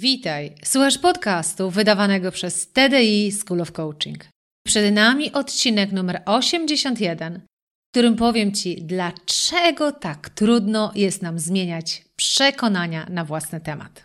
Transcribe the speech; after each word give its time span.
Witaj, 0.00 0.54
słuchasz 0.64 0.98
podcastu 0.98 1.70
wydawanego 1.70 2.32
przez 2.32 2.72
TDI 2.72 3.32
School 3.32 3.60
of 3.60 3.72
Coaching. 3.72 4.24
Przed 4.66 4.94
nami 4.94 5.32
odcinek 5.32 5.92
numer 5.92 6.22
81, 6.26 7.40
w 7.88 7.90
którym 7.92 8.16
powiem 8.16 8.52
Ci, 8.52 8.82
dlaczego 8.82 9.92
tak 9.92 10.28
trudno 10.28 10.92
jest 10.94 11.22
nam 11.22 11.38
zmieniać 11.38 12.04
przekonania 12.16 13.06
na 13.10 13.24
własny 13.24 13.60
temat. 13.60 14.04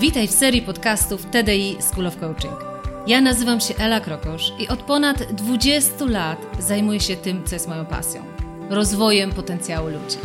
Witaj 0.00 0.28
w 0.28 0.30
serii 0.30 0.62
podcastów 0.62 1.26
TDI 1.26 1.76
School 1.80 2.06
of 2.06 2.16
Coaching. 2.16 2.73
Ja 3.06 3.20
nazywam 3.20 3.60
się 3.60 3.74
Ela 3.78 4.00
Krokosz 4.00 4.52
i 4.58 4.68
od 4.68 4.82
ponad 4.82 5.22
20 5.22 6.04
lat 6.04 6.38
zajmuję 6.58 7.00
się 7.00 7.16
tym, 7.16 7.44
co 7.44 7.54
jest 7.54 7.68
moją 7.68 7.86
pasją 7.86 8.22
rozwojem 8.70 9.32
potencjału 9.32 9.88
ludzi. 9.88 10.16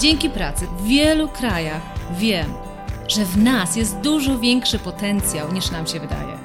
Dzięki 0.00 0.30
pracy 0.30 0.66
w 0.66 0.86
wielu 0.86 1.28
krajach 1.28 1.82
wiem, 2.18 2.52
że 3.08 3.24
w 3.24 3.36
nas 3.36 3.76
jest 3.76 3.96
dużo 3.96 4.38
większy 4.38 4.78
potencjał 4.78 5.52
niż 5.52 5.70
nam 5.70 5.86
się 5.86 6.00
wydaje. 6.00 6.38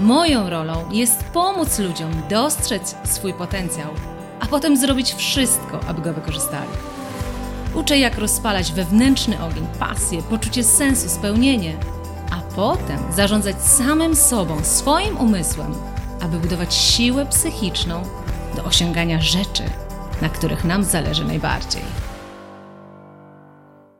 Moją 0.00 0.50
rolą 0.50 0.90
jest 0.90 1.24
pomóc 1.24 1.78
ludziom 1.78 2.10
dostrzec 2.30 2.96
swój 3.04 3.34
potencjał, 3.34 3.90
a 4.40 4.46
potem 4.46 4.76
zrobić 4.76 5.14
wszystko, 5.14 5.80
aby 5.88 6.02
go 6.02 6.12
wykorzystali. 6.12 6.70
Uczę, 7.74 7.98
jak 7.98 8.18
rozpalać 8.18 8.72
wewnętrzny 8.72 9.42
ogień, 9.42 9.66
pasję, 9.78 10.22
poczucie 10.22 10.64
sensu, 10.64 11.08
spełnienie 11.08 11.76
potem 12.58 13.12
zarządzać 13.12 13.56
samym 13.62 14.16
sobą, 14.16 14.64
swoim 14.64 15.16
umysłem, 15.16 15.74
aby 16.20 16.38
budować 16.38 16.74
siłę 16.74 17.26
psychiczną 17.26 18.02
do 18.56 18.64
osiągania 18.64 19.20
rzeczy, 19.22 19.62
na 20.22 20.28
których 20.28 20.64
nam 20.64 20.84
zależy 20.84 21.24
najbardziej. 21.24 21.82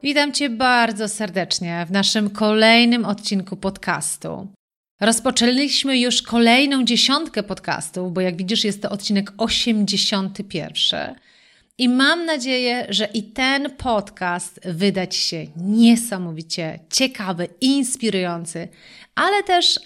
Witam 0.03 0.33
Cię 0.33 0.51
bardzo 0.51 1.09
serdecznie 1.09 1.87
w 1.89 1.91
naszym 1.91 2.31
kolejnym 2.31 3.05
odcinku 3.05 3.57
podcastu. 3.57 4.49
Rozpoczęliśmy 5.01 5.99
już 5.99 6.23
kolejną 6.23 6.85
dziesiątkę 6.85 7.43
podcastów, 7.43 8.13
bo 8.13 8.21
jak 8.21 8.37
widzisz, 8.37 8.65
jest 8.65 8.83
to 8.83 8.91
odcinek 8.91 9.33
81. 9.37 11.15
I 11.79 11.89
mam 11.89 12.25
nadzieję, 12.25 12.87
że 12.89 13.09
i 13.15 13.23
ten 13.23 13.71
podcast 13.71 14.61
wyda 14.65 15.07
Ci 15.07 15.21
się 15.21 15.47
niesamowicie 15.57 16.79
ciekawy, 16.93 17.49
inspirujący, 17.61 18.69
ale 19.15 19.43
też 19.43 19.81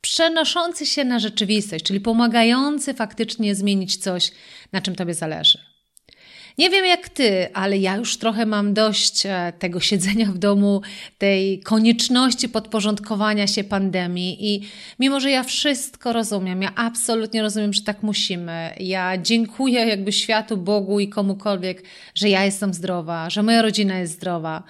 przenoszący 0.00 0.86
się 0.86 1.04
na 1.04 1.18
rzeczywistość, 1.18 1.84
czyli 1.84 2.00
pomagający 2.00 2.94
faktycznie 2.94 3.54
zmienić 3.54 3.96
coś, 3.96 4.30
na 4.72 4.80
czym 4.80 4.94
Tobie 4.94 5.14
zależy. 5.14 5.67
Nie 6.58 6.70
wiem 6.70 6.86
jak 6.86 7.08
ty, 7.08 7.54
ale 7.54 7.78
ja 7.78 7.96
już 7.96 8.16
trochę 8.16 8.46
mam 8.46 8.74
dość 8.74 9.26
e, 9.26 9.52
tego 9.58 9.80
siedzenia 9.80 10.26
w 10.26 10.38
domu, 10.38 10.82
tej 11.18 11.60
konieczności 11.60 12.48
podporządkowania 12.48 13.46
się 13.46 13.64
pandemii 13.64 14.54
i 14.54 14.60
mimo, 14.98 15.20
że 15.20 15.30
ja 15.30 15.42
wszystko 15.42 16.12
rozumiem, 16.12 16.62
ja 16.62 16.72
absolutnie 16.74 17.42
rozumiem, 17.42 17.72
że 17.72 17.82
tak 17.82 18.02
musimy. 18.02 18.74
Ja 18.80 19.18
dziękuję 19.18 19.86
jakby 19.86 20.12
światu, 20.12 20.56
Bogu 20.56 21.00
i 21.00 21.08
komukolwiek, 21.08 21.82
że 22.14 22.28
ja 22.28 22.44
jestem 22.44 22.74
zdrowa, 22.74 23.30
że 23.30 23.42
moja 23.42 23.62
rodzina 23.62 23.98
jest 23.98 24.12
zdrowa 24.12 24.62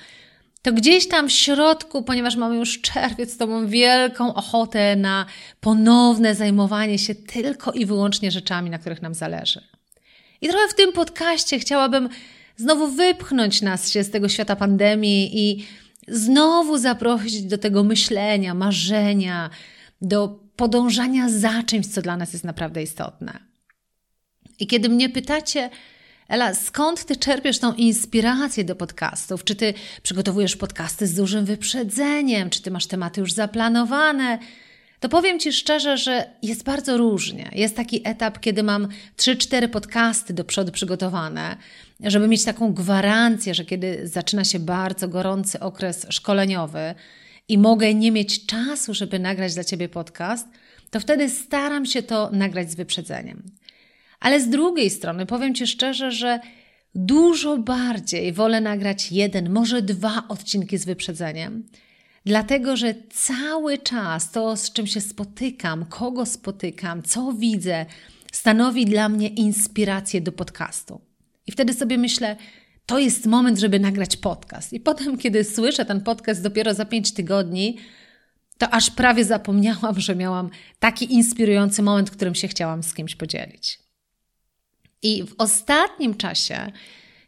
to 0.62 0.73
gdzieś 0.73 1.08
tam 1.08 1.28
w 1.28 1.33
środku, 1.33 2.02
ponieważ 2.02 2.36
mamy 2.36 2.56
już 2.56 2.80
czerwiec, 2.80 3.36
to 3.36 3.47
mam 3.47 3.69
wielką 3.69 4.34
ochotę 4.34 4.97
na 4.97 5.27
ponowne 5.61 6.34
zajmowanie 6.34 6.98
się 6.98 7.14
tylko 7.14 7.73
i 7.73 7.86
wyłącznie 7.86 8.30
rzeczami, 8.30 8.70
na 8.70 8.78
których 8.78 9.02
nam 9.02 9.14
zależy. 9.14 9.78
I 10.41 10.48
trochę 10.48 10.69
w 10.69 10.75
tym 10.75 10.92
podcaście 10.92 11.58
chciałabym 11.58 12.08
znowu 12.56 12.89
wypchnąć 12.89 13.62
nas 13.62 13.91
się 13.91 14.05
z 14.05 14.11
tego 14.11 14.28
świata 14.28 14.56
pandemii 14.56 15.48
i 15.48 15.67
znowu 16.08 16.78
zaprosić 16.78 17.42
do 17.42 17.58
tego 17.58 17.85
myślenia, 17.85 18.55
marzenia, 18.55 19.51
do 20.02 20.40
podążania 20.57 21.30
za 21.30 21.63
czymś, 21.63 21.86
co 21.86 22.02
dla 22.02 22.17
nas 22.17 22.33
jest 22.33 22.45
naprawdę 22.45 22.83
istotne. 22.83 23.39
I 24.58 24.67
kiedy 24.67 24.89
mnie 24.89 25.08
pytacie, 25.08 25.70
Ela, 26.29 26.55
skąd 26.55 27.05
ty 27.05 27.17
czerpiesz 27.17 27.58
tą 27.58 27.73
inspirację 27.73 28.64
do 28.64 28.77
podcastów? 28.77 29.45
Czy 29.45 29.55
ty 29.55 29.74
przygotowujesz 30.02 30.57
podcasty 30.57 31.07
z 31.07 31.14
dużym 31.14 31.45
wyprzedzeniem? 31.45 32.51
Czy 32.51 32.63
ty 32.63 32.70
masz 32.70 32.86
tematy 32.86 33.20
już 33.20 33.33
zaplanowane? 33.33 34.39
To 35.01 35.09
powiem 35.09 35.41
Ci 35.41 35.53
szczerze, 35.53 35.97
że 35.97 36.31
jest 36.42 36.64
bardzo 36.64 36.97
różnie. 36.97 37.51
Jest 37.53 37.77
taki 37.77 38.01
etap, 38.05 38.41
kiedy 38.41 38.63
mam 38.63 38.89
3-4 39.17 39.69
podcasty 39.69 40.35
do 40.35 40.45
przodu 40.45 40.73
przygotowane, 40.73 41.57
żeby 42.01 42.29
mieć 42.29 42.45
taką 42.45 42.73
gwarancję, 42.75 43.55
że 43.55 43.64
kiedy 43.64 44.08
zaczyna 44.08 44.45
się 44.45 44.58
bardzo 44.58 45.08
gorący 45.08 45.61
okres 45.61 46.07
szkoleniowy 46.11 46.95
i 47.48 47.58
mogę 47.58 47.95
nie 47.95 48.13
mieć 48.13 48.47
czasu, 48.47 48.95
żeby 48.95 49.19
nagrać 49.19 49.55
dla 49.55 49.64
Ciebie 49.64 49.89
podcast, 49.89 50.48
to 50.91 51.01
wtedy 51.01 51.31
staram 51.31 51.87
się 51.87 52.03
to 52.03 52.31
nagrać 52.33 52.70
z 52.70 52.75
wyprzedzeniem. 52.75 53.42
Ale 54.20 54.41
z 54.41 54.48
drugiej 54.48 54.91
strony 54.91 55.27
powiem 55.27 55.55
Ci 55.55 55.67
szczerze, 55.67 56.13
że 56.13 56.41
dużo 56.95 57.58
bardziej 57.58 58.33
wolę 58.33 58.61
nagrać 58.61 59.13
jeden, 59.13 59.51
może 59.51 59.83
dwa 59.83 60.23
odcinki 60.29 60.79
z 60.79 60.85
wyprzedzeniem 60.85 61.67
Dlatego, 62.28 62.77
że 62.77 62.94
cały 63.11 63.78
czas 63.78 64.30
to, 64.30 64.56
z 64.56 64.72
czym 64.72 64.86
się 64.86 65.00
spotykam, 65.00 65.86
kogo 65.86 66.27
spotykam, 66.27 67.02
co 67.02 67.33
widzę, 67.33 67.86
stanowi 68.33 68.86
dla 68.86 69.08
mnie 69.08 69.28
inspirację 69.28 70.20
do 70.20 70.33
podcastu. 70.33 71.00
I 71.46 71.52
wtedy 71.52 71.74
sobie 71.74 71.98
myślę, 71.98 72.36
to 72.86 72.98
jest 72.98 73.27
moment, 73.27 73.58
żeby 73.58 73.80
nagrać 73.80 74.16
podcast. 74.16 74.72
I 74.72 74.80
potem, 74.80 75.18
kiedy 75.18 75.44
słyszę 75.44 75.84
ten 75.84 76.00
podcast 76.00 76.42
dopiero 76.42 76.74
za 76.74 76.84
pięć 76.84 77.12
tygodni, 77.12 77.78
to 78.58 78.70
aż 78.70 78.90
prawie 78.90 79.24
zapomniałam, 79.24 80.00
że 80.00 80.16
miałam 80.16 80.50
taki 80.78 81.14
inspirujący 81.14 81.83
moment, 81.83 82.10
którym 82.10 82.34
się 82.34 82.48
chciałam 82.48 82.83
z 82.83 82.95
kimś 82.95 83.16
podzielić. 83.16 83.78
I 85.02 85.24
w 85.24 85.34
ostatnim 85.39 86.14
czasie, 86.14 86.72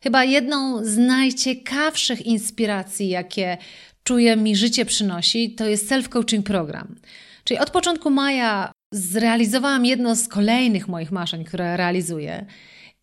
chyba 0.03 0.25
jedną 0.25 0.85
z 0.85 0.99
najciekawszych 0.99 2.27
inspiracji, 2.27 3.09
jakie 3.09 3.59
czuję 4.05 4.37
mi 4.37 4.57
życie 4.57 4.85
przynosi, 4.85 5.55
to 5.55 5.69
jest 5.69 5.91
self-coaching 5.91 6.43
program. 6.43 6.97
Czyli 7.45 7.61
od 7.61 7.71
początku 7.71 8.11
maja 8.11 8.73
zrealizowałam 8.93 9.85
jedno 9.85 10.17
z 10.17 10.29
kolejnych 10.29 10.89
moich 10.89 11.13
marzeń, 11.13 11.45
które 11.45 11.77
realizuję. 11.77 12.47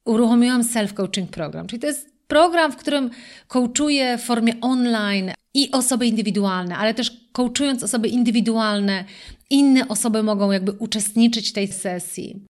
Uruchomiłam 0.06 0.62
self-coaching 0.62 1.28
program, 1.28 1.68
czyli 1.68 1.80
to 1.80 1.88
jest 1.88 2.18
program, 2.28 2.72
w 2.72 2.78
którym 2.78 3.10
coachuję 3.48 4.18
w 4.18 4.22
formie 4.22 4.54
online 4.62 5.32
i 5.54 5.72
osoby 5.72 6.08
indywidualne, 6.08 6.78
ale 6.78 6.94
też 6.94 7.12
coachując 7.32 7.84
osoby 7.84 8.08
indywidualne, 8.08 9.06
inne 9.50 9.88
osoby 9.88 10.24
mogą 10.24 10.52
jakby 10.52 10.72
uczestniczyć 10.72 11.50
w 11.50 11.54
tej 11.54 11.68
sesji. 11.68 12.46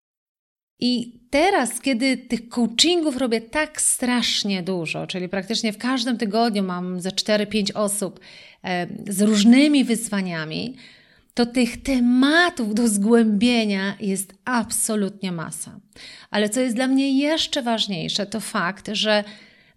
I 0.81 1.21
teraz, 1.31 1.81
kiedy 1.81 2.17
tych 2.17 2.49
coachingów 2.49 3.17
robię 3.17 3.41
tak 3.41 3.81
strasznie 3.81 4.63
dużo, 4.63 5.07
czyli 5.07 5.29
praktycznie 5.29 5.73
w 5.73 5.79
każdym 5.79 6.19
tygodniu 6.19 6.63
mam 6.63 7.01
ze 7.01 7.11
4-5 7.11 7.71
osób 7.75 8.21
e, 8.65 8.87
z 9.09 9.23
różnymi 9.23 9.85
wyzwaniami, 9.85 10.77
to 11.35 11.47
tych 11.47 11.83
tematów 11.83 12.75
do 12.75 12.89
zgłębienia 12.89 13.97
jest 14.01 14.35
absolutnie 14.45 15.33
masa. 15.33 15.81
Ale 16.31 16.49
co 16.49 16.61
jest 16.61 16.77
dla 16.77 16.87
mnie 16.87 17.19
jeszcze 17.19 17.63
ważniejsze, 17.63 18.27
to 18.27 18.41
fakt, 18.41 18.89
że 18.93 19.25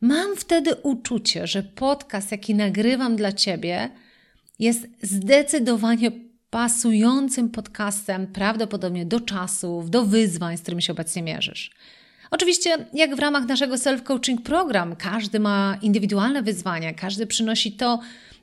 mam 0.01 0.35
wtedy 0.35 0.75
uczucie, 0.75 1.47
że 1.47 1.63
podcast, 1.63 2.31
jaki 2.31 2.55
nagrywam 2.55 3.15
dla 3.15 3.31
Ciebie, 3.31 3.89
jest 4.59 4.87
zdecydowanie 5.01 6.11
pasującym 6.57 7.49
podcastem 7.49 8.27
prawdopodobnie 8.27 9.05
do 9.05 9.19
czasów, 9.19 9.89
do 9.89 10.05
wyzwań, 10.05 10.57
z 10.57 10.61
którymi 10.61 10.81
się 10.81 10.93
obecnie 10.93 11.23
mierzysz. 11.23 11.71
Oczywiście, 12.31 12.87
jak 12.93 13.15
w 13.15 13.19
ramach 13.19 13.45
naszego 13.45 13.75
self-coaching 13.75 14.41
program, 14.41 14.95
każdy 14.95 15.39
ma 15.39 15.77
indywidualne 15.81 16.41
wyzwania, 16.43 16.93
każdy 16.93 17.27
przynosi 17.27 17.71
to, 17.71 17.99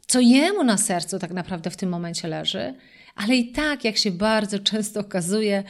co 0.07 0.21
jemu 0.21 0.65
na 0.65 0.77
sercu 0.77 1.19
tak 1.19 1.31
naprawdę 1.31 1.71
w 1.71 1.77
tym 1.77 1.89
momencie 1.89 2.29
leży, 2.29 2.75
ale 3.15 3.37
i 3.37 3.53
tak, 3.53 3.85
jak 3.85 3.97
się 3.97 4.11
bardzo 4.11 4.59
często 4.59 5.01
okazuje, 5.01 5.63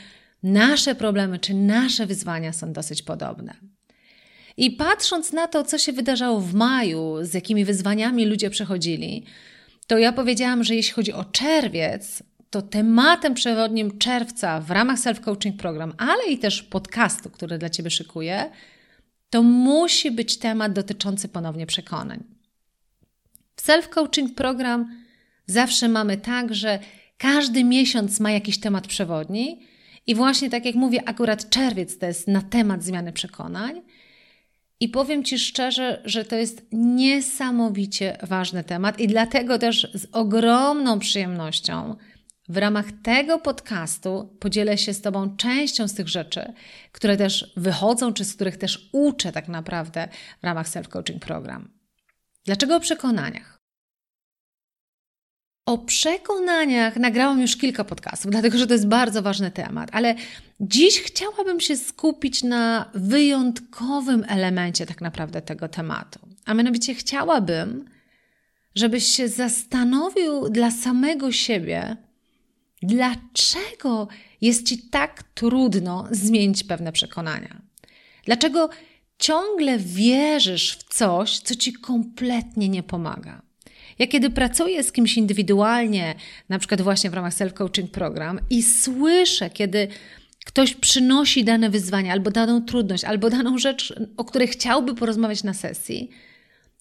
nasze 0.43 0.95
problemy 0.95 1.39
czy 1.39 1.55
nasze 1.55 2.07
wyzwania 2.07 2.53
są 2.53 2.73
dosyć 2.73 3.03
podobne. 3.03 3.55
I 4.57 4.71
patrząc 4.71 5.33
na 5.33 5.49
to, 5.49 5.65
co 5.65 5.79
się 5.79 5.93
wydarzało 5.93 6.41
w 6.41 6.55
maju, 6.55 7.17
z 7.23 7.35
jakimi 7.35 7.65
wyzwaniami 7.65 8.27
ludzie 8.27 8.51
przechodzili, 8.51 9.25
to 9.87 9.99
ja 9.99 10.13
powiedziałam, 10.13 10.65
że 10.65 10.75
jeśli 10.75 10.93
chodzi 10.93 11.13
o 11.13 11.25
czerwiec, 11.25 12.23
to 12.55 12.63
tematem 12.63 13.35
przewodnim 13.35 13.99
czerwca 13.99 14.61
w 14.61 14.71
ramach 14.71 14.99
self-coaching 14.99 15.57
program, 15.57 15.93
ale 15.99 16.25
i 16.27 16.39
też 16.39 16.63
podcastu, 16.63 17.31
który 17.31 17.59
dla 17.59 17.71
Ciebie 17.71 17.91
szykuję, 17.91 18.51
to 19.31 19.43
musi 19.43 20.11
być 20.11 20.39
temat 20.39 20.73
dotyczący 20.73 21.29
ponownie 21.29 21.67
przekonań. 21.67 22.25
W 23.57 23.63
self-coaching 23.63 24.35
program 24.35 25.03
zawsze 25.47 25.89
mamy 25.89 26.17
tak, 26.17 26.55
że 26.55 26.79
każdy 27.19 27.65
miesiąc 27.65 28.21
ma 28.21 28.31
jakiś 28.31 28.61
temat 28.61 28.87
przewodni 28.87 29.61
I 30.07 30.15
właśnie 30.15 30.51
tak 30.51 30.65
jak 30.65 30.75
mówię, 30.75 31.09
akurat 31.09 31.51
czerwiec 31.51 31.99
to 31.99 32.07
jest 32.07 32.29
na 32.29 32.43
temat 32.43 32.85
zmiany 32.85 33.13
przekonań. 33.13 33.83
I 34.81 34.89
powiem 34.89 35.25
Ci 35.25 35.39
szczerze, 35.39 36.03
że 36.05 36.25
to 36.25 36.37
jest 36.37 36.67
niesamowicie 36.73 38.19
ważny 38.23 38.65
temat, 38.65 39.01
i 39.01 39.09
dlatego 39.09 39.59
też 39.59 39.91
z 39.95 40.07
ogromną 40.13 40.99
przyjemnością 40.99 41.97
w 42.49 42.57
ramach 42.57 42.87
tego 43.03 43.39
podcastu 43.39 44.37
podzielę 44.41 44.79
się 44.79 44.95
z 44.95 45.01
Tobą 45.01 45.37
częścią 45.37 45.89
z 45.89 45.95
tych 45.95 46.09
rzeczy, 46.09 46.53
które 46.93 47.17
też 47.17 47.53
wychodzą, 47.57 48.13
czy 48.13 48.25
z 48.25 48.35
których 48.35 48.57
też 48.57 48.89
uczę 48.93 49.33
tak 49.33 49.49
naprawdę 49.49 50.09
w 50.41 50.45
ramach 50.45 50.69
self-coaching 50.69 51.19
program. 51.19 51.69
Dlaczego 52.45 52.77
o 52.77 52.81
przekonaniach? 52.81 53.55
O 55.67 55.79
przekonaniach 55.79 56.97
nagrałam 56.97 57.41
już 57.41 57.57
kilka 57.57 57.85
podcastów, 57.85 58.31
dlatego 58.31 58.59
że 58.59 58.67
to 58.67 58.73
jest 58.73 58.89
bardzo 58.89 59.23
ważny 59.23 59.51
temat, 59.51 59.91
ale 59.93 60.15
dziś 60.61 61.01
chciałabym 61.01 61.61
się 61.61 61.77
skupić 61.77 62.43
na 62.43 62.91
wyjątkowym 62.95 64.25
elemencie 64.29 64.87
tak 64.87 65.01
naprawdę 65.01 65.43
tego 65.43 65.69
tematu. 65.69 66.19
A 66.45 66.55
mianowicie 66.55 66.95
chciałabym, 66.95 67.85
żebyś 68.75 69.05
się 69.05 69.29
zastanowił 69.29 70.49
dla 70.49 70.71
samego 70.71 71.33
siebie, 71.33 71.97
dlaczego 72.83 74.09
jest 74.41 74.69
ci 74.69 74.79
tak 74.79 75.23
trudno 75.23 76.09
zmienić 76.11 76.65
pewne 76.65 76.93
przekonania. 76.93 77.63
Dlaczego 78.25 78.71
ciągle 79.19 79.79
wierzysz 79.79 80.77
w 80.77 80.95
coś, 80.95 81.39
co 81.39 81.55
ci 81.55 81.73
kompletnie 81.73 82.69
nie 82.69 82.83
pomaga. 82.83 83.43
Ja 83.99 84.07
kiedy 84.07 84.31
pracuję 84.31 84.83
z 84.83 84.93
kimś 84.93 85.17
indywidualnie, 85.17 86.15
na 86.49 86.59
przykład 86.59 86.83
właśnie 86.83 87.11
w 87.11 87.15
ramach 87.15 87.33
self-coaching 87.33 87.89
program 87.89 88.41
i 88.51 88.63
słyszę, 88.63 89.51
kiedy 89.51 89.89
ktoś 90.45 90.75
przynosi 90.75 91.45
dane 91.45 91.71
wyzwanie, 91.71 92.13
albo 92.13 92.31
daną 92.31 92.63
trudność, 92.63 93.05
albo 93.05 93.31
daną 93.31 93.59
rzecz, 93.59 93.95
o 94.17 94.25
której 94.25 94.49
chciałby 94.49 94.95
porozmawiać 94.95 95.43
na 95.43 95.55
sesji, 95.55 96.11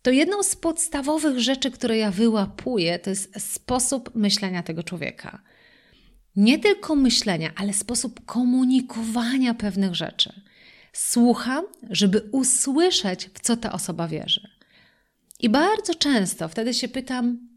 to 0.01 0.11
jedną 0.11 0.43
z 0.43 0.55
podstawowych 0.55 1.39
rzeczy, 1.39 1.71
które 1.71 1.97
ja 1.97 2.11
wyłapuję, 2.11 2.99
to 2.99 3.09
jest 3.09 3.53
sposób 3.53 4.15
myślenia 4.15 4.63
tego 4.63 4.83
człowieka. 4.83 5.41
Nie 6.35 6.59
tylko 6.59 6.95
myślenia, 6.95 7.51
ale 7.56 7.74
sposób 7.74 8.25
komunikowania 8.25 9.53
pewnych 9.53 9.95
rzeczy. 9.95 10.41
Słucham, 10.94 11.65
żeby 11.89 12.21
usłyszeć, 12.31 13.30
w 13.33 13.39
co 13.39 13.57
ta 13.57 13.71
osoba 13.71 14.07
wierzy. 14.07 14.50
I 15.39 15.50
bardzo 15.50 15.95
często 15.95 16.50
wtedy 16.50 16.74
się 16.74 16.88
pytam, 16.88 17.47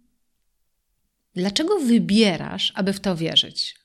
dlaczego 1.35 1.79
wybierasz, 1.79 2.73
aby 2.75 2.93
w 2.93 3.01
to 3.01 3.17
wierzyć? 3.17 3.77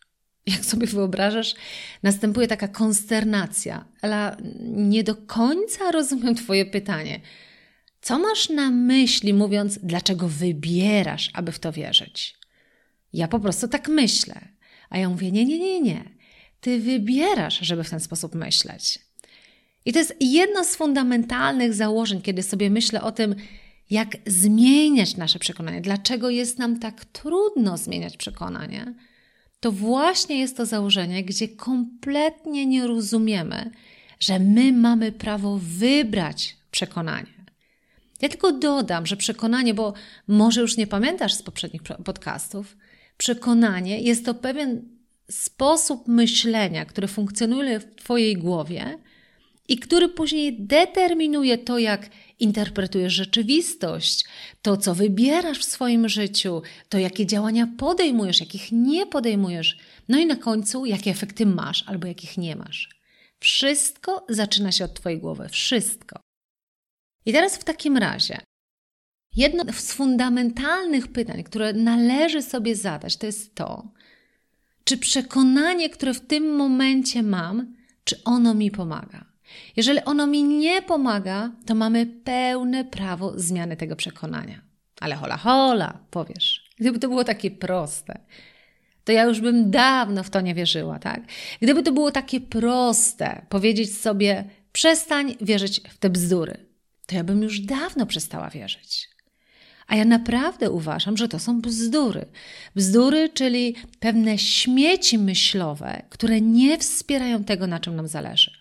Jak 0.46 0.66
sobie 0.66 0.88
wyobrażasz, 0.88 1.56
następuje 2.04 2.48
taka 2.48 2.68
konsternacja, 2.68 3.86
ale 4.02 4.38
nie 4.62 5.04
do 5.04 5.16
końca 5.16 5.92
rozumiem 5.92 6.36
Twoje 6.36 6.66
pytanie. 6.66 7.22
Co 8.02 8.20
masz 8.20 8.50
na 8.50 8.72
myśli, 8.72 9.34
mówiąc, 9.34 9.80
dlaczego 9.84 10.28
wybierasz, 10.28 11.30
aby 11.34 11.52
w 11.52 11.60
to 11.60 11.72
wierzyć? 11.72 12.38
Ja 13.14 13.28
po 13.28 13.40
prostu 13.40 13.68
tak 13.68 13.88
myślę. 13.88 14.51
A 14.92 14.98
ja 14.98 15.10
mówię: 15.10 15.32
Nie, 15.32 15.46
nie, 15.46 15.60
nie, 15.60 15.82
nie. 15.82 16.04
Ty 16.62 16.80
wybierasz, 16.80 17.60
żeby 17.62 17.84
w 17.84 17.90
ten 17.90 18.00
sposób 18.00 18.36
myśleć. 18.36 19.00
I 19.86 19.94
to 19.94 20.00
jest 20.00 20.16
jedno 20.20 20.64
z 20.64 20.76
fundamentalnych 20.76 21.74
założeń, 21.74 22.22
kiedy 22.22 22.44
sobie 22.44 22.70
myślę 22.70 23.02
o 23.02 23.12
tym, 23.12 23.36
jak 23.90 24.18
zmieniać 24.28 25.18
nasze 25.18 25.40
przekonanie, 25.40 25.82
dlaczego 25.82 26.30
jest 26.30 26.60
nam 26.60 26.80
tak 26.80 27.06
trudno 27.06 27.78
zmieniać 27.78 28.18
przekonanie, 28.18 28.94
to 29.60 29.72
właśnie 29.72 30.40
jest 30.40 30.58
to 30.58 30.66
założenie, 30.66 31.24
gdzie 31.24 31.48
kompletnie 31.48 32.66
nie 32.66 32.88
rozumiemy, 32.88 33.72
że 34.20 34.40
my 34.40 34.74
mamy 34.74 35.12
prawo 35.12 35.60
wybrać 35.62 36.58
przekonanie. 36.72 37.42
Ja 38.22 38.30
tylko 38.30 38.52
dodam, 38.52 39.06
że 39.06 39.18
przekonanie, 39.18 39.74
bo 39.74 39.94
może 40.28 40.62
już 40.62 40.78
nie 40.78 40.88
pamiętasz 40.88 41.34
z 41.34 41.44
poprzednich 41.44 41.82
podcastów, 41.84 42.78
przekonanie 43.22 44.02
jest 44.02 44.26
to 44.26 44.34
pewien 44.34 44.82
sposób 45.30 46.08
myślenia, 46.08 46.86
który 46.86 47.08
funkcjonuje 47.08 47.80
w 47.80 47.96
Twojej 47.96 48.38
głowie 48.38 48.98
i 49.68 49.78
który 49.78 50.10
później 50.10 50.62
determinuje 50.62 51.58
to, 51.58 51.78
jak 51.78 52.10
interpretujesz 52.40 53.14
rzeczywistość, 53.14 54.26
to, 54.62 54.78
co 54.78 54.96
wybierasz 54.96 55.60
w 55.60 55.64
swoim 55.64 56.10
życiu, 56.10 56.62
to, 56.90 56.98
jakie 56.98 57.26
działania 57.26 57.68
podejmujesz, 57.78 58.40
jakich 58.40 58.72
nie 58.72 59.06
podejmujesz, 59.06 59.78
no 60.10 60.20
i 60.20 60.26
na 60.26 60.36
końcu, 60.36 60.86
jakie 60.86 61.12
efekty 61.12 61.46
masz 61.46 61.84
albo 61.88 62.08
jakich 62.08 62.38
nie 62.38 62.56
masz. 62.56 62.90
Wszystko 63.40 64.26
zaczyna 64.30 64.72
się 64.72 64.86
od 64.86 64.94
Twojej 64.94 65.20
głowy. 65.20 65.50
Wszystko. 65.50 66.20
I 67.26 67.34
teraz 67.34 67.58
w 67.58 67.64
takim 67.64 67.98
razie, 67.98 68.42
jedno 69.36 69.64
z 69.74 69.94
fundamentalnych 69.94 71.08
pytań, 71.08 71.44
które 71.44 71.74
należy 71.74 72.42
sobie 72.42 72.76
zadać, 72.76 73.18
to 73.18 73.26
jest 73.26 73.56
to, 73.56 73.92
czy 74.84 74.98
przekonanie, 74.98 75.90
które 75.90 76.14
w 76.14 76.22
tym 76.22 76.56
momencie 76.56 77.24
mam, 77.24 77.76
czy 78.04 78.24
ono 78.24 78.54
mi 78.54 78.72
pomaga. 78.72 79.26
Jeżeli 79.76 80.04
ono 80.04 80.28
mi 80.28 80.44
nie 80.44 80.82
pomaga, 80.82 81.52
to 81.66 81.76
mamy 81.76 82.06
pełne 82.06 82.86
prawo 82.86 83.34
zmiany 83.36 83.78
tego 83.78 83.96
przekonania. 83.96 84.62
Ale 85.00 85.16
hola, 85.16 85.38
hola, 85.38 86.00
powiesz. 86.12 86.70
Gdyby 86.80 87.00
to 87.00 87.08
było 87.08 87.24
takie 87.24 87.52
proste, 87.52 88.20
to 89.04 89.12
ja 89.12 89.24
już 89.24 89.42
bym 89.42 89.72
dawno 89.72 90.24
w 90.24 90.30
to 90.30 90.42
nie 90.42 90.56
wierzyła, 90.56 91.00
tak? 91.00 91.22
Gdyby 91.62 91.84
to 91.84 91.92
było 91.92 92.12
takie 92.12 92.42
proste, 92.42 93.46
powiedzieć 93.50 93.98
sobie, 93.98 94.50
przestań 94.72 95.36
wierzyć 95.42 95.82
w 95.90 95.98
te 95.98 96.10
bzdury, 96.10 96.66
to 97.06 97.16
ja 97.16 97.24
bym 97.24 97.44
już 97.44 97.60
dawno 97.60 98.06
przestała 98.06 98.50
wierzyć. 98.50 99.10
A 99.92 99.96
ja 99.96 100.06
naprawdę 100.06 100.72
uważam, 100.72 101.18
że 101.18 101.28
to 101.28 101.40
są 101.40 101.62
bzdury. 101.62 102.26
Bzdury, 102.76 103.30
czyli 103.30 103.76
pewne 104.00 104.38
śmieci 104.38 105.18
myślowe, 105.18 106.04
które 106.10 106.42
nie 106.42 106.78
wspierają 106.78 107.44
tego, 107.44 107.68
na 107.68 107.80
czym 107.80 107.96
nam 107.96 108.08
zależy. 108.08 108.52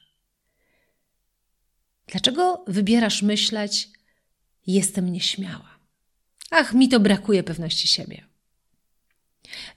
Dlaczego 2.06 2.65
wybierasz 2.67 3.23
myśleć, 3.23 3.88
jestem 4.67 5.12
nieśmiała? 5.12 5.79
Ach, 6.50 6.75
mi 6.75 6.88
to 6.88 7.00
brakuje 7.00 7.43
pewności 7.43 7.88
siebie. 7.88 8.25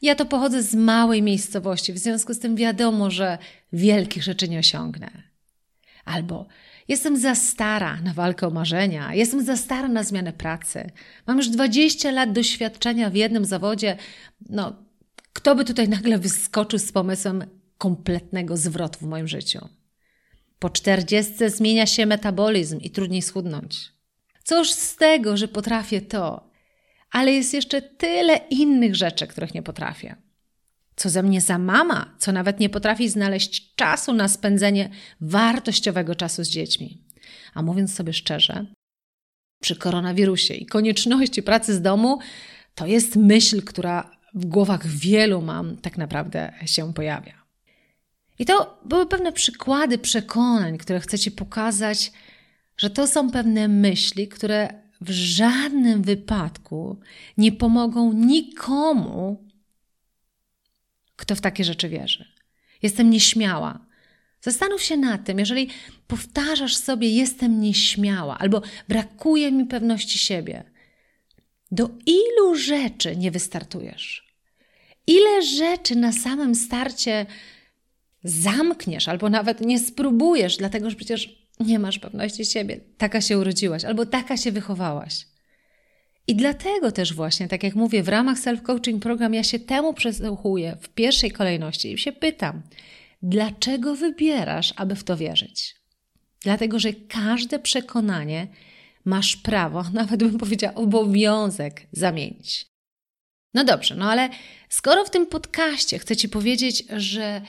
Ja 0.01 0.15
to 0.15 0.25
pochodzę 0.25 0.63
z 0.63 0.75
małej 0.75 1.21
miejscowości, 1.21 1.93
w 1.93 1.97
związku 1.97 2.33
z 2.33 2.39
tym 2.39 2.55
wiadomo, 2.55 3.11
że 3.11 3.37
wielkich 3.73 4.23
rzeczy 4.23 4.49
nie 4.49 4.59
osiągnę. 4.59 5.23
Albo 6.05 6.47
jestem 6.87 7.17
za 7.17 7.35
stara 7.35 8.01
na 8.01 8.13
walkę 8.13 8.47
o 8.47 8.49
marzenia, 8.49 9.13
jestem 9.13 9.45
za 9.45 9.57
stara 9.57 9.87
na 9.87 10.03
zmianę 10.03 10.33
pracy, 10.33 10.91
mam 11.27 11.37
już 11.37 11.49
20 11.49 12.11
lat 12.11 12.31
doświadczenia 12.31 13.09
w 13.09 13.15
jednym 13.15 13.45
zawodzie. 13.45 13.97
No, 14.49 14.75
kto 15.33 15.55
by 15.55 15.65
tutaj 15.65 15.89
nagle 15.89 16.17
wyskoczył 16.17 16.79
z 16.79 16.91
pomysłem 16.91 17.43
kompletnego 17.77 18.57
zwrotu 18.57 18.99
w 18.99 19.07
moim 19.07 19.27
życiu? 19.27 19.69
Po 20.59 20.69
czterdziestce 20.69 21.49
zmienia 21.49 21.85
się 21.85 22.05
metabolizm 22.05 22.79
i 22.79 22.89
trudniej 22.89 23.21
schudnąć. 23.21 23.91
Cóż 24.43 24.71
z 24.71 24.95
tego, 24.95 25.37
że 25.37 25.47
potrafię 25.47 26.01
to, 26.01 26.49
ale 27.11 27.31
jest 27.31 27.53
jeszcze 27.53 27.81
tyle 27.81 28.35
innych 28.49 28.95
rzeczy, 28.95 29.27
których 29.27 29.53
nie 29.53 29.63
potrafię. 29.63 30.15
Co 30.95 31.09
ze 31.09 31.23
mnie 31.23 31.41
za 31.41 31.57
mama, 31.57 32.15
co 32.19 32.31
nawet 32.31 32.59
nie 32.59 32.69
potrafi 32.69 33.09
znaleźć 33.09 33.75
czasu 33.75 34.13
na 34.13 34.27
spędzenie 34.27 34.89
wartościowego 35.21 36.15
czasu 36.15 36.43
z 36.43 36.49
dziećmi. 36.49 37.01
A 37.53 37.61
mówiąc 37.61 37.95
sobie 37.95 38.13
szczerze, 38.13 38.65
przy 39.61 39.75
koronawirusie 39.75 40.53
i 40.53 40.65
konieczności 40.65 41.43
pracy 41.43 41.73
z 41.73 41.81
domu, 41.81 42.19
to 42.75 42.85
jest 42.85 43.15
myśl, 43.15 43.61
która 43.61 44.11
w 44.33 44.45
głowach 44.45 44.87
wielu 44.87 45.41
mam 45.41 45.77
tak 45.77 45.97
naprawdę 45.97 46.53
się 46.65 46.93
pojawia. 46.93 47.43
I 48.39 48.45
to 48.45 48.81
były 48.85 49.05
pewne 49.05 49.31
przykłady 49.31 49.97
przekonań, 49.97 50.77
które 50.77 50.99
chcę 50.99 51.19
Ci 51.19 51.31
pokazać, 51.31 52.11
że 52.77 52.89
to 52.89 53.07
są 53.07 53.31
pewne 53.31 53.67
myśli, 53.67 54.27
które 54.27 54.83
w 55.01 55.11
żadnym 55.11 56.01
wypadku 56.01 56.99
nie 57.37 57.51
pomogą 57.51 58.13
nikomu, 58.13 59.47
kto 61.15 61.35
w 61.35 61.41
takie 61.41 61.63
rzeczy 61.63 61.89
wierzy. 61.89 62.25
Jestem 62.81 63.09
nieśmiała. 63.09 63.85
Zastanów 64.41 64.81
się 64.83 64.97
nad 64.97 65.25
tym, 65.25 65.39
jeżeli 65.39 65.69
powtarzasz 66.07 66.75
sobie, 66.75 67.09
jestem 67.09 67.59
nieśmiała 67.59 68.37
albo 68.37 68.61
brakuje 68.87 69.51
mi 69.51 69.65
pewności 69.65 70.19
siebie, 70.19 70.63
do 71.71 71.89
ilu 72.05 72.55
rzeczy 72.55 73.15
nie 73.15 73.31
wystartujesz? 73.31 74.33
Ile 75.07 75.41
rzeczy 75.41 75.95
na 75.95 76.11
samym 76.11 76.55
starcie 76.55 77.25
zamkniesz 78.23 79.07
albo 79.07 79.29
nawet 79.29 79.61
nie 79.61 79.79
spróbujesz, 79.79 80.57
dlatego 80.57 80.89
że 80.89 80.95
przecież 80.95 81.47
nie 81.59 81.79
masz 81.79 81.99
pewności 81.99 82.45
siebie. 82.45 82.79
Taka 82.97 83.21
się 83.21 83.37
urodziłaś 83.37 83.85
albo 83.85 84.05
taka 84.05 84.37
się 84.37 84.51
wychowałaś. 84.51 85.25
I 86.27 86.35
dlatego 86.35 86.91
też 86.91 87.13
właśnie, 87.13 87.47
tak 87.47 87.63
jak 87.63 87.75
mówię, 87.75 88.03
w 88.03 88.09
ramach 88.09 88.37
self-coaching 88.37 88.99
program 88.99 89.33
ja 89.33 89.43
się 89.43 89.59
temu 89.59 89.93
przesłuchuję 89.93 90.77
w 90.81 90.89
pierwszej 90.89 91.31
kolejności 91.31 91.93
i 91.93 91.97
się 91.97 92.11
pytam, 92.11 92.61
dlaczego 93.21 93.95
wybierasz, 93.95 94.73
aby 94.75 94.95
w 94.95 95.03
to 95.03 95.17
wierzyć. 95.17 95.75
Dlatego, 96.41 96.79
że 96.79 96.93
każde 96.93 97.59
przekonanie 97.59 98.47
masz 99.05 99.35
prawo, 99.35 99.83
nawet 99.93 100.19
bym 100.19 100.37
powiedziała 100.37 100.75
obowiązek 100.75 101.87
zamienić. 101.91 102.73
No 103.53 103.63
dobrze, 103.63 103.95
no 103.95 104.11
ale 104.11 104.29
skoro 104.69 105.05
w 105.05 105.09
tym 105.09 105.27
podcaście 105.27 105.99
chcę 105.99 106.15
Ci 106.15 106.29
powiedzieć, 106.29 106.83
że 106.97 107.41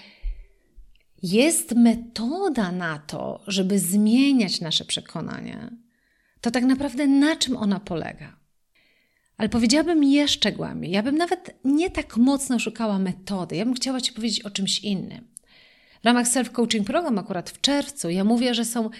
jest 1.22 1.74
metoda 1.74 2.72
na 2.72 2.98
to, 2.98 3.42
żeby 3.46 3.78
zmieniać 3.78 4.60
nasze 4.60 4.84
przekonania, 4.84 5.70
to 6.40 6.50
tak 6.50 6.64
naprawdę 6.64 7.06
na 7.06 7.36
czym 7.36 7.56
ona 7.56 7.80
polega? 7.80 8.43
Ale 9.36 9.48
powiedziałabym 9.48 10.04
jeszcze 10.04 10.52
głębiej. 10.52 10.90
Ja 10.90 11.02
bym 11.02 11.16
nawet 11.16 11.54
nie 11.64 11.90
tak 11.90 12.16
mocno 12.16 12.58
szukała 12.58 12.98
metody. 12.98 13.56
Ja 13.56 13.64
bym 13.64 13.74
chciała 13.74 14.00
Ci 14.00 14.12
powiedzieć 14.12 14.42
o 14.42 14.50
czymś 14.50 14.78
innym. 14.78 15.28
W 16.02 16.06
ramach 16.06 16.26
self-coaching 16.26 16.84
program, 16.84 17.18
akurat 17.18 17.50
w 17.50 17.60
czerwcu, 17.60 18.10
ja 18.10 18.24
mówię, 18.24 18.54
że 18.54 18.64
są 18.64 18.90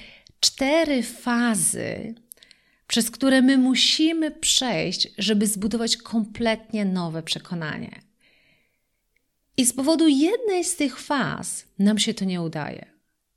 cztery 0.41 1.03
fazy, 1.03 2.14
przez 2.87 3.11
które 3.11 3.43
my 3.43 3.59
musimy 3.59 4.31
przejść, 4.31 5.09
żeby 5.19 5.47
zbudować 5.47 5.97
kompletnie 5.97 6.85
nowe 6.85 7.23
przekonanie. 7.23 8.00
I 9.57 9.67
z 9.67 9.73
powodu 9.73 10.09
jednej 10.09 10.64
z 10.64 10.76
tych 10.76 11.00
faz 11.00 11.67
nam 11.79 11.99
się 11.99 12.14
to 12.14 12.25
nie 12.25 12.43
udaje. 12.43 12.87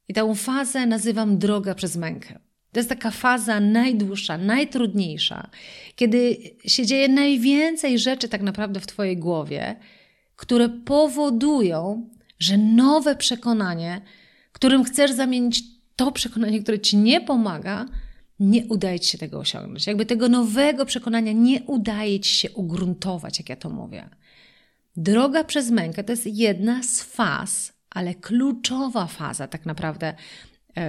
I 0.08 0.14
tę 0.14 0.36
fazę 0.36 0.86
nazywam 0.86 1.38
droga 1.38 1.76
przez 1.76 1.96
mękę. 1.96 2.40
To 2.78 2.80
jest 2.80 2.90
taka 2.90 3.12
faza 3.12 3.60
najdłuższa, 3.60 4.38
najtrudniejsza, 4.38 5.50
kiedy 5.96 6.38
się 6.66 6.86
dzieje 6.86 7.10
najwięcej 7.10 8.00
rzeczy 8.00 8.30
tak 8.30 8.42
naprawdę 8.42 8.80
w 8.80 8.88
Twojej 8.88 9.18
głowie, 9.18 9.76
które 10.36 10.70
powodują, 10.70 12.10
że 12.40 12.58
nowe 12.58 13.16
przekonanie, 13.16 14.02
którym 14.52 14.84
chcesz 14.84 15.12
zamienić 15.12 15.64
to 15.96 16.12
przekonanie, 16.12 16.64
które 16.64 16.80
Ci 16.80 16.98
nie 16.98 17.22
pomaga, 17.22 17.86
nie 18.40 18.66
udaje 18.66 19.00
Ci 19.00 19.12
się 19.12 19.18
tego 19.18 19.40
osiągnąć. 19.40 19.88
Jakby 19.88 20.06
tego 20.06 20.30
nowego 20.30 20.86
przekonania 20.86 21.32
nie 21.32 21.64
udaje 21.64 22.20
Ci 22.20 22.36
się 22.36 22.52
ugruntować, 22.52 23.40
jak 23.40 23.50
ja 23.50 23.56
to 23.56 23.70
mówię. 23.70 24.10
Droga 24.98 25.44
przez 25.44 25.72
mękę 25.72 26.04
to 26.04 26.12
jest 26.12 26.28
jedna 26.28 26.84
z 26.84 27.04
faz, 27.04 27.74
ale 27.90 28.16
kluczowa 28.16 29.08
faza 29.08 29.48
tak 29.48 29.66
naprawdę 29.66 30.14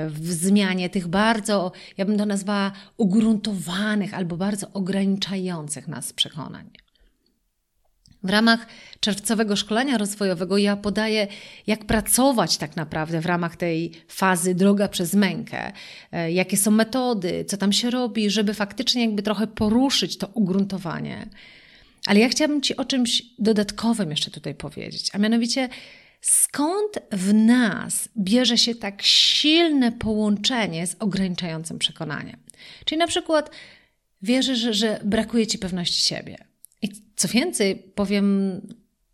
w 0.08 0.32
zmianie 0.32 0.90
tych 0.90 1.08
bardzo, 1.08 1.72
ja 1.96 2.04
bym 2.04 2.18
to 2.18 2.26
nazwała, 2.26 2.72
ugruntowanych 2.96 4.14
albo 4.14 4.36
bardzo 4.36 4.70
ograniczających 4.72 5.88
nas 5.88 6.12
przekonań. 6.12 6.70
W 8.22 8.30
ramach 8.30 8.66
czerwcowego 9.00 9.56
szkolenia 9.56 9.98
rozwojowego 9.98 10.58
ja 10.58 10.76
podaję, 10.76 11.26
jak 11.66 11.84
pracować 11.84 12.56
tak 12.56 12.76
naprawdę 12.76 13.20
w 13.20 13.26
ramach 13.26 13.56
tej 13.56 13.92
fazy 14.08 14.54
droga 14.54 14.88
przez 14.88 15.14
mękę, 15.14 15.72
e, 16.12 16.32
jakie 16.32 16.56
są 16.56 16.70
metody, 16.70 17.44
co 17.48 17.56
tam 17.56 17.72
się 17.72 17.90
robi, 17.90 18.30
żeby 18.30 18.54
faktycznie 18.54 19.02
jakby 19.02 19.22
trochę 19.22 19.46
poruszyć 19.46 20.18
to 20.18 20.26
ugruntowanie. 20.34 21.28
Ale 22.06 22.20
ja 22.20 22.28
chciałabym 22.28 22.62
Ci 22.62 22.76
o 22.76 22.84
czymś 22.84 23.22
dodatkowym 23.38 24.10
jeszcze 24.10 24.30
tutaj 24.30 24.54
powiedzieć, 24.54 25.10
a 25.12 25.18
mianowicie 25.18 25.68
skąd 26.20 26.98
w 27.12 27.34
nas 27.34 28.08
bierze 28.18 28.58
się 28.58 28.74
tak 28.74 29.02
silne 29.02 29.92
połączenie 29.92 30.86
z 30.86 30.96
ograniczającym 30.98 31.78
przekonaniem. 31.78 32.36
Czyli 32.84 32.98
na 32.98 33.06
przykład 33.06 33.50
wierzysz, 34.22 34.58
że, 34.58 35.00
brakuje 35.04 35.46
Ci 35.46 35.58
pewności 35.58 36.02
siebie. 36.02 36.38
I 36.82 36.88
co 37.16 37.28
więcej, 37.28 37.76
powiem, 37.76 38.60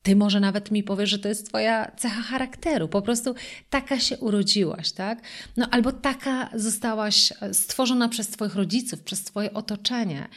Ty 0.04 0.16
może 0.16 0.40
nawet 0.40 0.70
mi 0.70 0.82
powiesz, 0.82 1.10
że 1.10 1.18
to 1.18 1.28
jest 1.28 1.48
Twoja 1.48 1.92
cecha 1.96 2.22
charakteru, 2.22 2.88
po 2.88 3.02
prostu 3.02 3.34
taka 3.70 4.00
się 4.00 4.18
urodziłaś, 4.18 4.92
tak? 4.92 5.22
No 5.56 5.68
albo 5.70 5.92
taka 5.92 6.50
zostałaś 6.54 7.32
stworzona 7.52 8.08
przez 8.08 8.28
Twoich 8.28 8.54
rodziców, 8.54 9.02
przez 9.02 9.24
Twoje 9.24 9.54
otoczenie. 9.54 10.28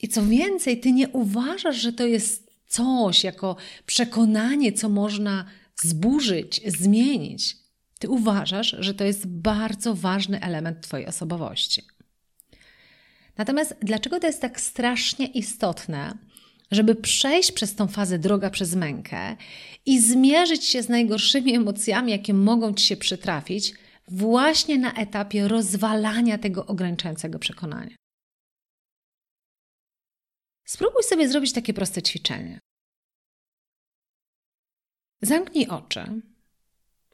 I 0.00 0.08
co 0.08 0.26
więcej, 0.26 0.80
ty 0.80 0.92
nie 0.92 1.08
uważasz, 1.08 1.76
że 1.76 1.92
to 1.92 2.06
jest 2.06 2.50
coś 2.66 3.24
jako 3.24 3.56
przekonanie, 3.86 4.72
co 4.72 4.88
można 4.88 5.44
zburzyć, 5.76 6.60
zmienić. 6.66 7.56
Ty 7.98 8.08
uważasz, 8.08 8.76
że 8.78 8.94
to 8.94 9.04
jest 9.04 9.26
bardzo 9.26 9.94
ważny 9.94 10.40
element 10.40 10.80
Twojej 10.80 11.06
osobowości. 11.06 11.82
Natomiast 13.36 13.76
dlaczego 13.82 14.20
to 14.20 14.26
jest 14.26 14.40
tak 14.40 14.60
strasznie 14.60 15.26
istotne, 15.26 16.18
żeby 16.70 16.94
przejść 16.94 17.52
przez 17.52 17.74
tą 17.74 17.88
fazę 17.88 18.18
droga 18.18 18.50
przez 18.50 18.74
mękę 18.74 19.36
i 19.86 20.00
zmierzyć 20.00 20.64
się 20.64 20.82
z 20.82 20.88
najgorszymi 20.88 21.54
emocjami, 21.56 22.12
jakie 22.12 22.34
mogą 22.34 22.74
ci 22.74 22.86
się 22.86 22.96
przytrafić, 22.96 23.74
właśnie 24.08 24.78
na 24.78 24.92
etapie 24.92 25.48
rozwalania 25.48 26.38
tego 26.38 26.66
ograniczającego 26.66 27.38
przekonania? 27.38 27.96
Spróbuj 30.64 31.02
sobie 31.02 31.28
zrobić 31.28 31.52
takie 31.52 31.74
proste 31.74 32.02
ćwiczenie. 32.02 32.58
Zamknij 35.24 35.68
oczy, 35.68 36.20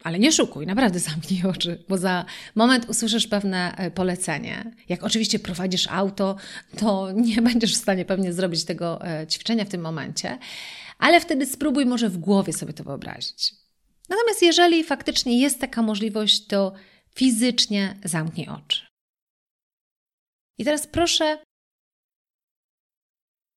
ale 0.03 0.19
nie 0.19 0.33
szukuj, 0.33 0.67
naprawdę 0.67 0.99
zamknij 1.11 1.43
oczy, 1.45 1.85
bo 1.89 1.99
za 1.99 2.25
moment 2.55 2.89
usłyszysz 2.89 3.27
pewne 3.27 3.77
e, 3.77 3.91
polecenie. 3.91 4.73
Jak 4.89 5.05
oczywiście 5.05 5.39
prowadzisz 5.39 5.89
auto, 5.89 6.37
to 6.79 7.13
nie 7.29 7.43
będziesz 7.43 7.75
w 7.75 7.83
stanie 7.83 8.05
pewnie 8.05 8.33
zrobić 8.33 8.65
tego 8.65 9.07
e, 9.07 9.27
ćwiczenia 9.27 9.65
w 9.65 9.69
tym 9.69 9.81
momencie, 9.81 10.39
ale 10.99 11.21
wtedy 11.21 11.47
spróbuj 11.47 11.87
może 11.87 12.09
w 12.09 12.19
głowie 12.19 12.53
sobie 12.53 12.73
to 12.73 12.85
wyobrazić. 12.85 13.55
Natomiast 14.09 14.43
jeżeli 14.43 14.85
faktycznie 14.85 15.41
jest 15.41 15.61
taka 15.61 15.83
możliwość, 15.83 16.47
to 16.47 16.73
fizycznie 17.15 17.97
zamknij 18.05 18.49
oczy. 18.49 18.87
I 20.59 20.65
teraz 20.65 20.87
proszę 20.87 21.39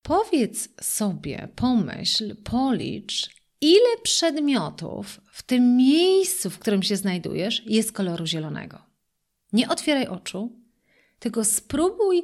Powiedz 0.04 0.70
sobie, 0.82 1.48
pomyśl, 1.56 2.36
policz, 2.36 3.30
ile 3.64 3.98
przedmiotów 4.04 5.22
w 5.32 5.44
tym 5.44 5.78
miejscu, 5.78 6.50
w 6.50 6.60
którym 6.60 6.84
się 6.84 6.96
znajdujesz, 6.96 7.64
jest 7.66 7.92
koloru 7.92 8.26
zielonego. 8.26 8.82
Nie 9.54 9.70
otwieraj 9.70 10.08
oczu, 10.08 10.60
tylko 11.20 11.46
spróbuj 11.46 12.24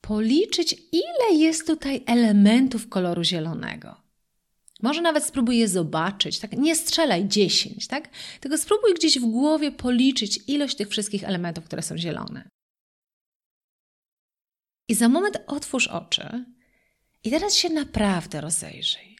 policzyć, 0.00 0.72
ile 0.92 1.38
jest 1.38 1.66
tutaj 1.66 2.02
elementów 2.06 2.88
koloru 2.88 3.24
zielonego. 3.24 4.02
Może 4.82 5.02
nawet 5.02 5.24
spróbuj 5.24 5.58
je 5.58 5.68
zobaczyć, 5.68 6.38
tak? 6.38 6.52
Nie 6.52 6.76
strzelaj 6.76 7.28
10, 7.28 7.86
tak? 7.86 8.08
Tylko 8.40 8.58
spróbuj 8.58 8.94
gdzieś 8.94 9.18
w 9.18 9.24
głowie 9.24 9.72
policzyć 9.72 10.40
ilość 10.46 10.76
tych 10.76 10.88
wszystkich 10.88 11.24
elementów, 11.24 11.64
które 11.64 11.82
są 11.82 11.98
zielone. 11.98 12.48
I 14.88 14.94
za 14.94 15.08
moment 15.08 15.38
otwórz 15.46 15.88
oczy 15.88 16.44
i 17.24 17.30
teraz 17.30 17.54
się 17.54 17.68
naprawdę 17.70 18.40
rozejrzyj. 18.40 19.11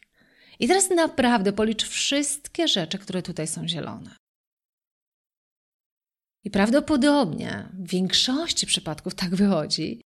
I 0.62 0.68
teraz 0.68 0.90
naprawdę 0.90 1.52
policz 1.52 1.84
wszystkie 1.88 2.68
rzeczy, 2.68 2.98
które 2.98 3.22
tutaj 3.22 3.46
są 3.46 3.68
zielone. 3.68 4.16
I 6.44 6.50
prawdopodobnie 6.50 7.68
w 7.72 7.90
większości 7.90 8.66
przypadków 8.66 9.14
tak 9.14 9.34
wychodzi, 9.34 10.00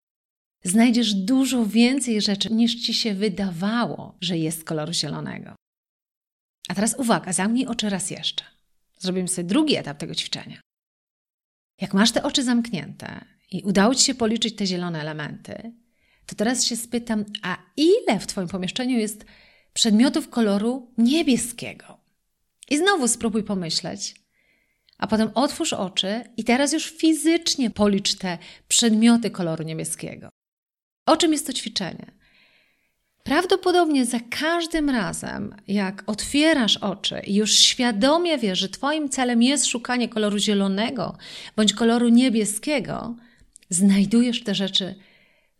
znajdziesz 0.64 1.14
dużo 1.14 1.66
więcej 1.66 2.22
rzeczy 2.22 2.52
niż 2.52 2.74
ci 2.74 2.94
się 2.94 3.14
wydawało, 3.14 4.16
że 4.20 4.38
jest 4.38 4.64
koloru 4.64 4.92
zielonego. 4.92 5.54
A 6.68 6.74
teraz 6.74 6.94
uwaga, 6.98 7.32
zamknij 7.32 7.66
oczy 7.66 7.90
raz 7.90 8.10
jeszcze. 8.10 8.44
Zrobimy 8.98 9.28
sobie 9.28 9.48
drugi 9.48 9.76
etap 9.76 9.98
tego 9.98 10.14
ćwiczenia. 10.14 10.60
Jak 11.80 11.94
masz 11.94 12.12
te 12.12 12.22
oczy 12.22 12.44
zamknięte 12.44 13.24
i 13.50 13.62
udało 13.62 13.94
Ci 13.94 14.04
się 14.04 14.14
policzyć 14.14 14.56
te 14.56 14.66
zielone 14.66 15.00
elementy, 15.00 15.72
to 16.26 16.34
teraz 16.34 16.64
się 16.64 16.76
spytam, 16.76 17.24
a 17.42 17.58
ile 17.76 18.20
w 18.20 18.26
Twoim 18.26 18.48
pomieszczeniu 18.48 18.98
jest 18.98 19.24
przedmiotów 19.76 20.30
koloru 20.30 20.92
niebieskiego? 20.98 21.98
I 22.70 22.78
znowu 22.78 23.08
spróbuj 23.08 23.42
pomyśleć, 23.42 24.14
a 24.98 25.06
potem 25.06 25.30
otwórz 25.34 25.72
oczy 25.72 26.24
i 26.36 26.44
teraz 26.44 26.72
już 26.72 26.90
fizycznie 26.90 27.70
policz 27.70 28.14
te 28.14 28.38
przedmioty 28.68 29.30
koloru 29.30 29.64
niebieskiego. 29.64 30.28
O 31.06 31.16
czym 31.16 31.32
jest 31.32 31.46
to 31.46 31.52
ćwiczenie? 31.52 32.12
Prawdopodobnie 33.22 34.04
za 34.04 34.20
każdym 34.30 34.90
razem, 34.90 35.56
jak 35.68 36.02
otwierasz 36.06 36.76
oczy 36.76 37.20
i 37.26 37.34
już 37.34 37.58
świadomie 37.58 38.38
wiesz, 38.38 38.58
że 38.58 38.68
Twoim 38.68 39.08
celem 39.08 39.42
jest 39.42 39.66
szukanie 39.66 40.08
koloru 40.08 40.38
zielonego 40.38 41.16
bądź 41.56 41.72
koloru 41.72 42.08
niebieskiego, 42.08 43.16
znajdujesz 43.70 44.44
te 44.44 44.54
rzeczy 44.54 44.94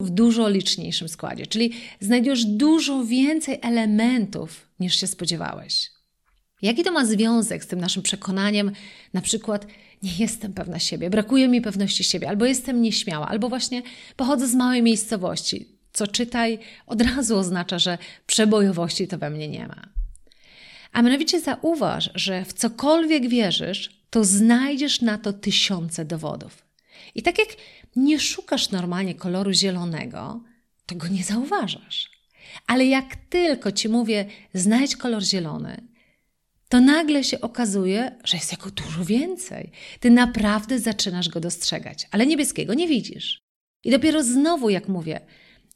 w 0.01 0.11
dużo 0.11 0.49
liczniejszym 0.49 1.09
składzie, 1.09 1.47
czyli 1.47 1.73
znajdujesz 2.01 2.45
dużo 2.45 3.05
więcej 3.05 3.59
elementów 3.63 4.69
niż 4.81 5.01
się 5.01 5.07
spodziewałeś. 5.07 5.91
Jaki 6.63 6.85
to 6.85 6.93
ma 6.93 7.07
związek 7.07 7.65
z 7.65 7.67
tym 7.67 7.81
naszym 7.81 8.03
przekonaniem, 8.03 8.73
na 9.13 9.21
przykład 9.21 9.67
nie 10.03 10.11
jestem 10.19 10.53
pewna 10.53 10.79
siebie, 10.79 11.11
brakuje 11.11 11.49
mi 11.49 11.61
pewności 11.61 12.05
siebie, 12.05 12.29
albo 12.29 12.45
jestem 12.45 12.83
nieśmiała, 12.83 13.29
albo 13.29 13.49
właśnie 13.49 13.83
pochodzę 14.17 14.49
z 14.49 14.55
małej 14.55 14.83
miejscowości, 14.83 15.69
co 15.93 16.07
czytaj 16.07 16.59
od 16.87 17.03
razu 17.03 17.39
oznacza, 17.39 17.79
że 17.79 17.99
przebojowości 18.27 19.09
to 19.09 19.19
we 19.19 19.31
mnie 19.31 19.49
nie 19.49 19.69
ma. 19.69 19.89
A 20.93 21.03
mianowicie 21.03 21.41
zauważ, 21.41 22.11
że 22.15 22.45
w 22.45 22.53
cokolwiek 22.53 23.29
wierzysz, 23.29 24.07
to 24.11 24.25
znajdziesz 24.25 25.01
na 25.01 25.19
to 25.19 25.33
tysiące 25.33 26.05
dowodów. 26.05 26.67
I 27.15 27.23
tak 27.23 27.39
jak 27.39 27.49
nie 27.97 28.21
szukasz 28.21 28.71
normalnie 28.71 29.15
koloru 29.15 29.53
zielonego, 29.53 30.41
to 30.87 30.95
go 30.95 31.09
nie 31.09 31.25
zauważasz. 31.25 32.11
Ale 32.67 32.87
jak 32.87 33.17
tylko 33.17 33.73
ci 33.73 33.89
mówię, 33.89 34.27
znajdź 34.55 34.97
kolor 34.97 35.23
zielony, 35.23 35.89
to 36.69 36.81
nagle 36.81 37.25
się 37.25 37.41
okazuje, 37.41 38.17
że 38.25 38.37
jest 38.37 38.53
jego 38.53 38.71
dużo 38.71 39.05
więcej. 39.05 39.71
Ty 40.01 40.11
naprawdę 40.11 40.79
zaczynasz 40.79 41.29
go 41.29 41.41
dostrzegać, 41.41 42.09
ale 42.11 42.27
niebieskiego 42.27 42.75
nie 42.75 42.89
widzisz. 42.89 43.41
I 43.85 43.91
dopiero 43.91 44.23
znowu, 44.23 44.71
jak 44.71 44.89
mówię, 44.89 45.21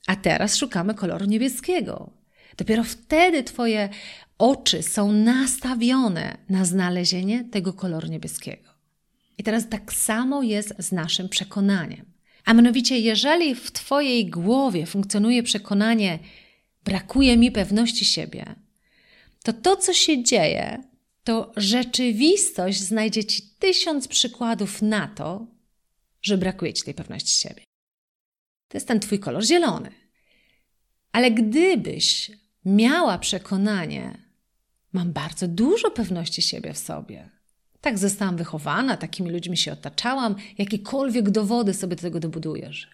a 0.07 0.17
teraz 0.17 0.57
szukamy 0.57 0.95
koloru 0.95 1.25
niebieskiego. 1.25 2.13
Dopiero 2.57 2.85
wtedy 2.85 3.43
Twoje 3.43 3.89
oczy 4.39 4.83
są 4.83 5.13
nastawione 5.13 6.37
na 6.49 6.65
znalezienie 6.65 7.45
tego 7.45 7.73
koloru 7.73 8.09
niebieskiego. 8.09 8.71
I 9.39 9.43
teraz 9.43 9.69
tak 9.69 9.93
samo 9.93 10.43
jest 10.43 10.75
z 10.79 10.93
naszym 10.93 11.29
przekonaniem. 11.29 12.10
A 12.45 12.55
mianowicie, 12.55 12.99
jeżeli 12.99 13.55
w 13.55 13.71
Twojej 13.71 14.31
głowie 14.31 14.87
funkcjonuje 14.87 15.43
przekonanie, 15.43 16.19
brakuje 16.85 17.37
mi 17.37 17.53
pewności 17.53 18.05
siebie, 18.05 18.55
to 19.43 19.53
to, 19.53 19.77
co 19.77 19.95
się 19.95 20.23
dzieje, 20.23 20.83
to 21.25 21.53
rzeczywistość 21.57 22.81
znajdzie 22.81 23.25
Ci 23.25 23.43
tysiąc 23.59 24.09
przykładów 24.09 24.83
na 24.83 25.09
to, 25.09 25.47
że 26.23 26.39
brakuje 26.39 26.73
Ci 26.73 26.83
tej 26.83 26.95
pewności 26.95 27.49
siebie. 27.49 27.63
To 28.69 28.77
jest 28.77 28.89
ten 28.89 29.01
Twój 29.01 29.19
kolor 29.19 29.45
zielony. 29.45 29.91
Ale 31.13 31.31
gdybyś 31.31 32.31
miała 32.65 33.19
przekonanie, 33.19 34.19
mam 34.93 35.13
bardzo 35.13 35.49
dużo 35.49 35.91
pewności 35.91 36.43
siebie 36.43 36.73
w 36.73 36.79
sobie, 36.79 37.31
tak 37.81 37.99
zostałam 37.99 38.37
wychowana, 38.37 38.97
takimi 38.97 39.31
ludźmi 39.31 39.57
się 39.57 39.73
otaczałam, 39.73 40.35
jakiekolwiek 40.59 41.31
dowody 41.31 41.75
sobie 41.75 41.97
do 41.97 42.03
tego 42.03 42.21
dobudujesz, 42.21 42.89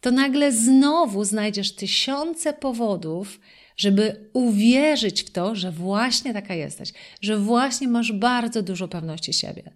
to 0.00 0.10
nagle 0.10 0.52
znowu 0.52 1.24
znajdziesz 1.24 1.74
tysiące 1.74 2.52
powodów, 2.52 3.40
żeby 3.76 4.30
uwierzyć 4.32 5.22
w 5.22 5.30
to, 5.30 5.54
że 5.54 5.72
właśnie 5.72 6.32
taka 6.32 6.54
jesteś, 6.54 6.92
że 7.20 7.38
właśnie 7.38 7.88
masz 7.88 8.12
bardzo 8.12 8.62
dużo 8.62 8.88
pewności 8.88 9.32
siebie. 9.32 9.72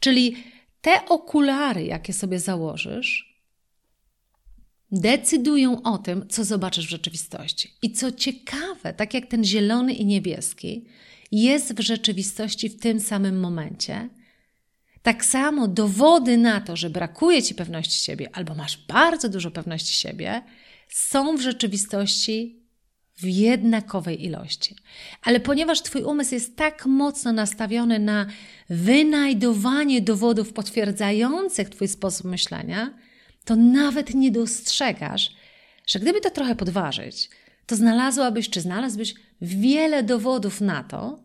Czyli 0.00 0.36
te 0.80 1.04
okulary, 1.08 1.84
jakie 1.84 2.12
sobie 2.12 2.38
założysz, 2.38 3.38
decydują 4.92 5.82
o 5.82 5.98
tym, 5.98 6.28
co 6.28 6.44
zobaczysz 6.44 6.86
w 6.86 6.90
rzeczywistości. 6.90 7.70
I 7.82 7.92
co 7.92 8.12
ciekawe, 8.12 8.94
tak 8.96 9.14
jak 9.14 9.26
ten 9.26 9.44
zielony 9.44 9.92
i 9.92 10.06
niebieski 10.06 10.84
jest 11.32 11.74
w 11.74 11.80
rzeczywistości 11.80 12.68
w 12.68 12.80
tym 12.80 13.00
samym 13.00 13.40
momencie, 13.40 14.08
tak 15.02 15.24
samo 15.24 15.68
dowody 15.68 16.36
na 16.36 16.60
to, 16.60 16.76
że 16.76 16.90
brakuje 16.90 17.42
ci 17.42 17.54
pewności 17.54 18.04
siebie 18.04 18.28
albo 18.32 18.54
masz 18.54 18.86
bardzo 18.86 19.28
dużo 19.28 19.50
pewności 19.50 19.94
siebie, 19.94 20.42
są 20.88 21.36
w 21.36 21.40
rzeczywistości 21.40 22.58
w 23.16 23.24
jednakowej 23.24 24.24
ilości. 24.24 24.76
Ale 25.22 25.40
ponieważ 25.40 25.82
Twój 25.82 26.02
umysł 26.02 26.34
jest 26.34 26.56
tak 26.56 26.86
mocno 26.86 27.32
nastawiony 27.32 27.98
na 27.98 28.26
wynajdowanie 28.70 30.00
dowodów 30.00 30.52
potwierdzających 30.52 31.68
Twój 31.68 31.88
sposób 31.88 32.26
myślenia, 32.26 32.94
to 33.44 33.56
nawet 33.56 34.14
nie 34.14 34.30
dostrzegasz, 34.30 35.30
że 35.86 35.98
gdyby 35.98 36.20
to 36.20 36.30
trochę 36.30 36.54
podważyć, 36.54 37.30
to 37.68 37.76
znalazłabyś 37.76 38.50
czy 38.50 38.60
znalazłbyś 38.60 39.14
wiele 39.40 40.02
dowodów 40.02 40.60
na 40.60 40.84
to, 40.84 41.18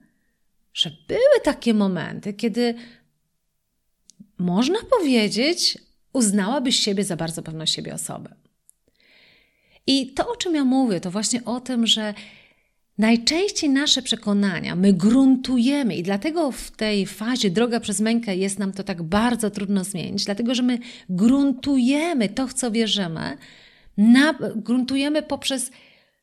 że 0.74 0.92
były 1.08 1.40
takie 1.44 1.74
momenty, 1.74 2.34
kiedy 2.34 2.76
można 4.38 4.80
powiedzieć, 5.00 5.78
uznałabyś 6.14 6.80
siebie 6.80 7.04
za 7.04 7.16
bardzo 7.16 7.42
pewną 7.42 7.66
siebie 7.66 7.94
osobę. 7.94 8.36
I 9.88 10.14
to, 10.14 10.32
o 10.32 10.36
czym 10.36 10.56
ja 10.56 10.66
mówię, 10.66 11.00
to 11.00 11.12
właśnie 11.12 11.46
o 11.46 11.60
tym, 11.60 11.88
że 11.88 12.14
najczęściej 12.98 13.70
nasze 13.70 14.02
przekonania 14.02 14.76
my 14.76 14.94
gruntujemy, 14.94 15.96
i 15.96 16.04
dlatego 16.04 16.52
w 16.52 16.72
tej 16.72 17.06
fazie 17.06 17.50
droga 17.50 17.80
przez 17.80 18.00
mękę 18.00 18.36
jest 18.36 18.60
nam 18.60 18.72
to 18.72 18.84
tak 18.84 19.04
bardzo 19.04 19.50
trudno 19.50 19.84
zmienić, 19.84 20.26
dlatego 20.26 20.56
że 20.56 20.64
my 20.64 20.80
gruntujemy 21.10 22.30
to, 22.30 22.48
w 22.48 22.54
co 22.54 22.72
wierzymy, 22.72 23.38
na, 23.98 24.34
gruntujemy 24.56 25.22
poprzez 25.22 25.72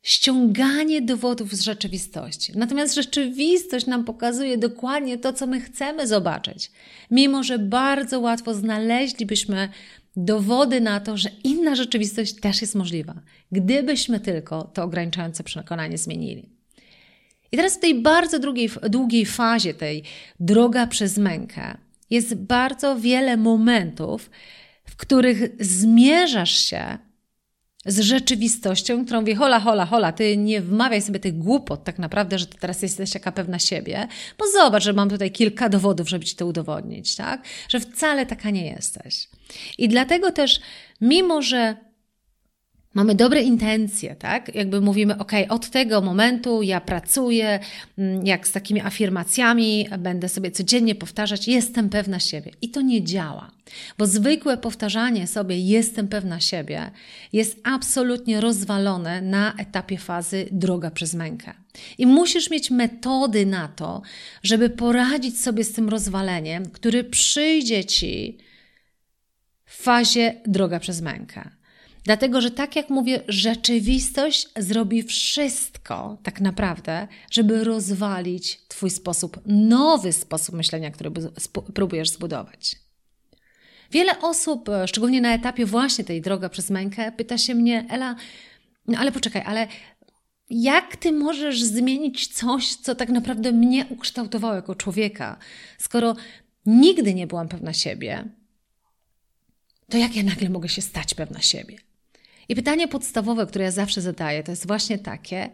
ściąganie 0.02 1.02
dowodów 1.02 1.54
z 1.54 1.60
rzeczywistości. 1.60 2.52
Natomiast 2.56 2.94
rzeczywistość 2.94 3.86
nam 3.86 4.04
pokazuje 4.04 4.58
dokładnie 4.58 5.18
to, 5.18 5.32
co 5.32 5.46
my 5.46 5.60
chcemy 5.60 6.06
zobaczyć. 6.06 6.70
Mimo, 7.10 7.42
że 7.42 7.58
bardzo 7.58 8.20
łatwo 8.20 8.54
znaleźlibyśmy 8.54 9.68
dowody 10.16 10.80
na 10.80 11.00
to, 11.00 11.16
że 11.16 11.30
inna 11.44 11.74
rzeczywistość 11.74 12.34
też 12.34 12.60
jest 12.60 12.74
możliwa, 12.74 13.14
gdybyśmy 13.52 14.20
tylko 14.20 14.64
to 14.64 14.82
ograniczające 14.82 15.44
przekonanie 15.44 15.98
zmienili. 15.98 16.48
I 17.52 17.56
teraz 17.56 17.76
w 17.76 17.80
tej 17.80 18.02
bardzo 18.02 18.38
długiej, 18.38 18.70
długiej 18.90 19.26
fazie, 19.26 19.74
tej 19.74 20.02
droga 20.40 20.86
przez 20.86 21.18
mękę, 21.18 21.76
jest 22.10 22.34
bardzo 22.34 22.96
wiele 22.96 23.36
momentów, 23.36 24.30
w 24.84 24.96
których 24.96 25.50
zmierzasz 25.60 26.58
się 26.58 26.98
z 27.86 28.00
rzeczywistością, 28.00 29.04
którą 29.04 29.24
wie, 29.24 29.34
hola, 29.34 29.60
hola, 29.60 29.86
hola, 29.86 30.12
ty 30.12 30.36
nie 30.36 30.60
wmawiaj 30.60 31.02
sobie 31.02 31.20
tych 31.20 31.38
głupot 31.38 31.84
tak 31.84 31.98
naprawdę, 31.98 32.38
że 32.38 32.46
ty 32.46 32.58
teraz 32.58 32.82
jesteś 32.82 33.10
taka 33.10 33.32
pewna 33.32 33.58
siebie, 33.58 34.08
bo 34.38 34.44
zobacz, 34.46 34.82
że 34.82 34.92
mam 34.92 35.10
tutaj 35.10 35.30
kilka 35.30 35.68
dowodów, 35.68 36.08
żeby 36.08 36.24
ci 36.24 36.36
to 36.36 36.46
udowodnić, 36.46 37.16
tak? 37.16 37.42
Że 37.68 37.80
wcale 37.80 38.26
taka 38.26 38.50
nie 38.50 38.66
jesteś. 38.66 39.28
I 39.78 39.88
dlatego 39.88 40.32
też, 40.32 40.60
mimo 41.00 41.42
że 41.42 41.76
Mamy 42.94 43.14
dobre 43.14 43.42
intencje, 43.42 44.14
tak? 44.14 44.54
Jakby 44.54 44.80
mówimy, 44.80 45.18
ok, 45.18 45.32
od 45.48 45.70
tego 45.70 46.00
momentu 46.00 46.62
ja 46.62 46.80
pracuję, 46.80 47.60
mm, 47.98 48.26
jak 48.26 48.48
z 48.48 48.52
takimi 48.52 48.80
afirmacjami, 48.80 49.88
będę 49.98 50.28
sobie 50.28 50.50
codziennie 50.50 50.94
powtarzać, 50.94 51.48
jestem 51.48 51.88
pewna 51.88 52.20
siebie. 52.20 52.50
I 52.62 52.70
to 52.70 52.80
nie 52.80 53.04
działa, 53.04 53.50
bo 53.98 54.06
zwykłe 54.06 54.56
powtarzanie 54.56 55.26
sobie, 55.26 55.58
jestem 55.58 56.08
pewna 56.08 56.40
siebie, 56.40 56.90
jest 57.32 57.60
absolutnie 57.64 58.40
rozwalone 58.40 59.22
na 59.22 59.54
etapie 59.54 59.98
fazy 59.98 60.48
droga 60.52 60.90
przez 60.90 61.14
mękę. 61.14 61.54
I 61.98 62.06
musisz 62.06 62.50
mieć 62.50 62.70
metody 62.70 63.46
na 63.46 63.68
to, 63.68 64.02
żeby 64.42 64.70
poradzić 64.70 65.40
sobie 65.40 65.64
z 65.64 65.72
tym 65.72 65.88
rozwaleniem, 65.88 66.70
który 66.70 67.04
przyjdzie 67.04 67.84
ci 67.84 68.38
w 69.64 69.82
fazie 69.82 70.34
droga 70.46 70.80
przez 70.80 71.00
mękę. 71.00 71.59
Dlatego, 72.04 72.40
że 72.40 72.50
tak 72.50 72.76
jak 72.76 72.90
mówię, 72.90 73.20
rzeczywistość 73.28 74.48
zrobi 74.56 75.02
wszystko 75.02 76.18
tak 76.22 76.40
naprawdę, 76.40 77.08
żeby 77.30 77.64
rozwalić 77.64 78.60
Twój 78.68 78.90
sposób, 78.90 79.40
nowy 79.46 80.12
sposób 80.12 80.54
myślenia, 80.54 80.90
który 80.90 81.10
próbujesz 81.74 82.10
zbudować. 82.10 82.76
Wiele 83.90 84.20
osób, 84.20 84.68
e, 84.68 84.88
szczególnie 84.88 85.20
na 85.20 85.34
etapie 85.34 85.66
właśnie 85.66 86.04
tej 86.04 86.20
droga 86.20 86.48
przez 86.48 86.70
mękę, 86.70 87.12
pyta 87.12 87.38
się 87.38 87.54
mnie, 87.54 87.86
Ela, 87.90 88.16
no 88.86 88.98
ale 88.98 89.12
poczekaj, 89.12 89.42
ale 89.46 89.68
jak 90.50 90.96
ty 90.96 91.12
możesz 91.12 91.62
zmienić 91.62 92.28
coś, 92.28 92.74
co 92.74 92.94
tak 92.94 93.08
naprawdę 93.08 93.52
mnie 93.52 93.86
ukształtowało 93.90 94.54
jako 94.54 94.74
człowieka, 94.74 95.38
skoro 95.78 96.16
nigdy 96.66 97.14
nie 97.14 97.26
byłam 97.26 97.48
pewna 97.48 97.72
siebie, 97.72 98.24
to 99.88 99.98
jak 99.98 100.16
ja 100.16 100.22
nagle 100.22 100.50
mogę 100.50 100.68
się 100.68 100.82
stać 100.82 101.14
pewna 101.14 101.40
siebie? 101.40 101.89
I 102.50 102.54
pytanie 102.54 102.88
podstawowe, 102.88 103.46
które 103.46 103.64
ja 103.64 103.70
zawsze 103.70 104.00
zadaję, 104.00 104.42
to 104.42 104.52
jest 104.52 104.66
właśnie 104.66 104.98
takie: 104.98 105.50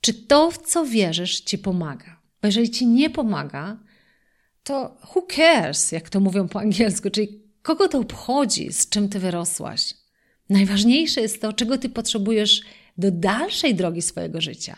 czy 0.00 0.14
to, 0.14 0.50
w 0.50 0.58
co 0.58 0.86
wierzysz, 0.86 1.40
ci 1.40 1.58
pomaga? 1.58 2.20
Bo 2.42 2.48
jeżeli 2.48 2.70
ci 2.70 2.86
nie 2.86 3.10
pomaga, 3.10 3.78
to 4.64 4.96
who 5.14 5.22
cares, 5.22 5.92
jak 5.92 6.10
to 6.10 6.20
mówią 6.20 6.48
po 6.48 6.60
angielsku, 6.60 7.10
czyli 7.10 7.42
kogo 7.62 7.88
to 7.88 7.98
obchodzi, 7.98 8.72
z 8.72 8.88
czym 8.88 9.08
ty 9.08 9.18
wyrosłaś? 9.18 9.94
Najważniejsze 10.48 11.20
jest 11.20 11.40
to, 11.40 11.52
czego 11.52 11.78
ty 11.78 11.88
potrzebujesz 11.88 12.60
do 12.98 13.10
dalszej 13.10 13.74
drogi 13.74 14.02
swojego 14.02 14.40
życia. 14.40 14.76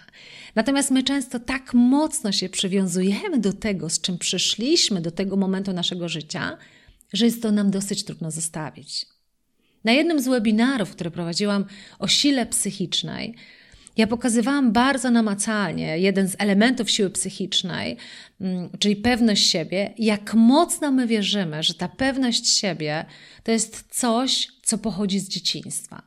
Natomiast 0.54 0.90
my 0.90 1.02
często 1.02 1.40
tak 1.40 1.74
mocno 1.74 2.32
się 2.32 2.48
przywiązujemy 2.48 3.38
do 3.38 3.52
tego, 3.52 3.90
z 3.90 4.00
czym 4.00 4.18
przyszliśmy 4.18 5.00
do 5.00 5.10
tego 5.10 5.36
momentu 5.36 5.72
naszego 5.72 6.08
życia, 6.08 6.58
że 7.12 7.24
jest 7.24 7.42
to 7.42 7.52
nam 7.52 7.70
dosyć 7.70 8.04
trudno 8.04 8.30
zostawić. 8.30 9.17
Na 9.84 9.92
jednym 9.92 10.20
z 10.20 10.28
webinarów, 10.28 10.90
które 10.90 11.10
prowadziłam 11.10 11.64
o 11.98 12.08
sile 12.08 12.46
psychicznej, 12.46 13.34
ja 13.96 14.06
pokazywałam 14.06 14.72
bardzo 14.72 15.10
namacalnie 15.10 15.98
jeden 15.98 16.28
z 16.28 16.36
elementów 16.38 16.90
siły 16.90 17.10
psychicznej, 17.10 17.96
mm, 18.40 18.70
czyli 18.78 18.96
pewność 18.96 19.50
siebie, 19.50 19.94
jak 19.98 20.34
mocno 20.34 20.90
my 20.90 21.06
wierzymy, 21.06 21.62
że 21.62 21.74
ta 21.74 21.88
pewność 21.88 22.48
siebie 22.48 23.04
to 23.42 23.52
jest 23.52 23.84
coś, 23.90 24.48
co 24.62 24.78
pochodzi 24.78 25.20
z 25.20 25.28
dzieciństwa. 25.28 26.02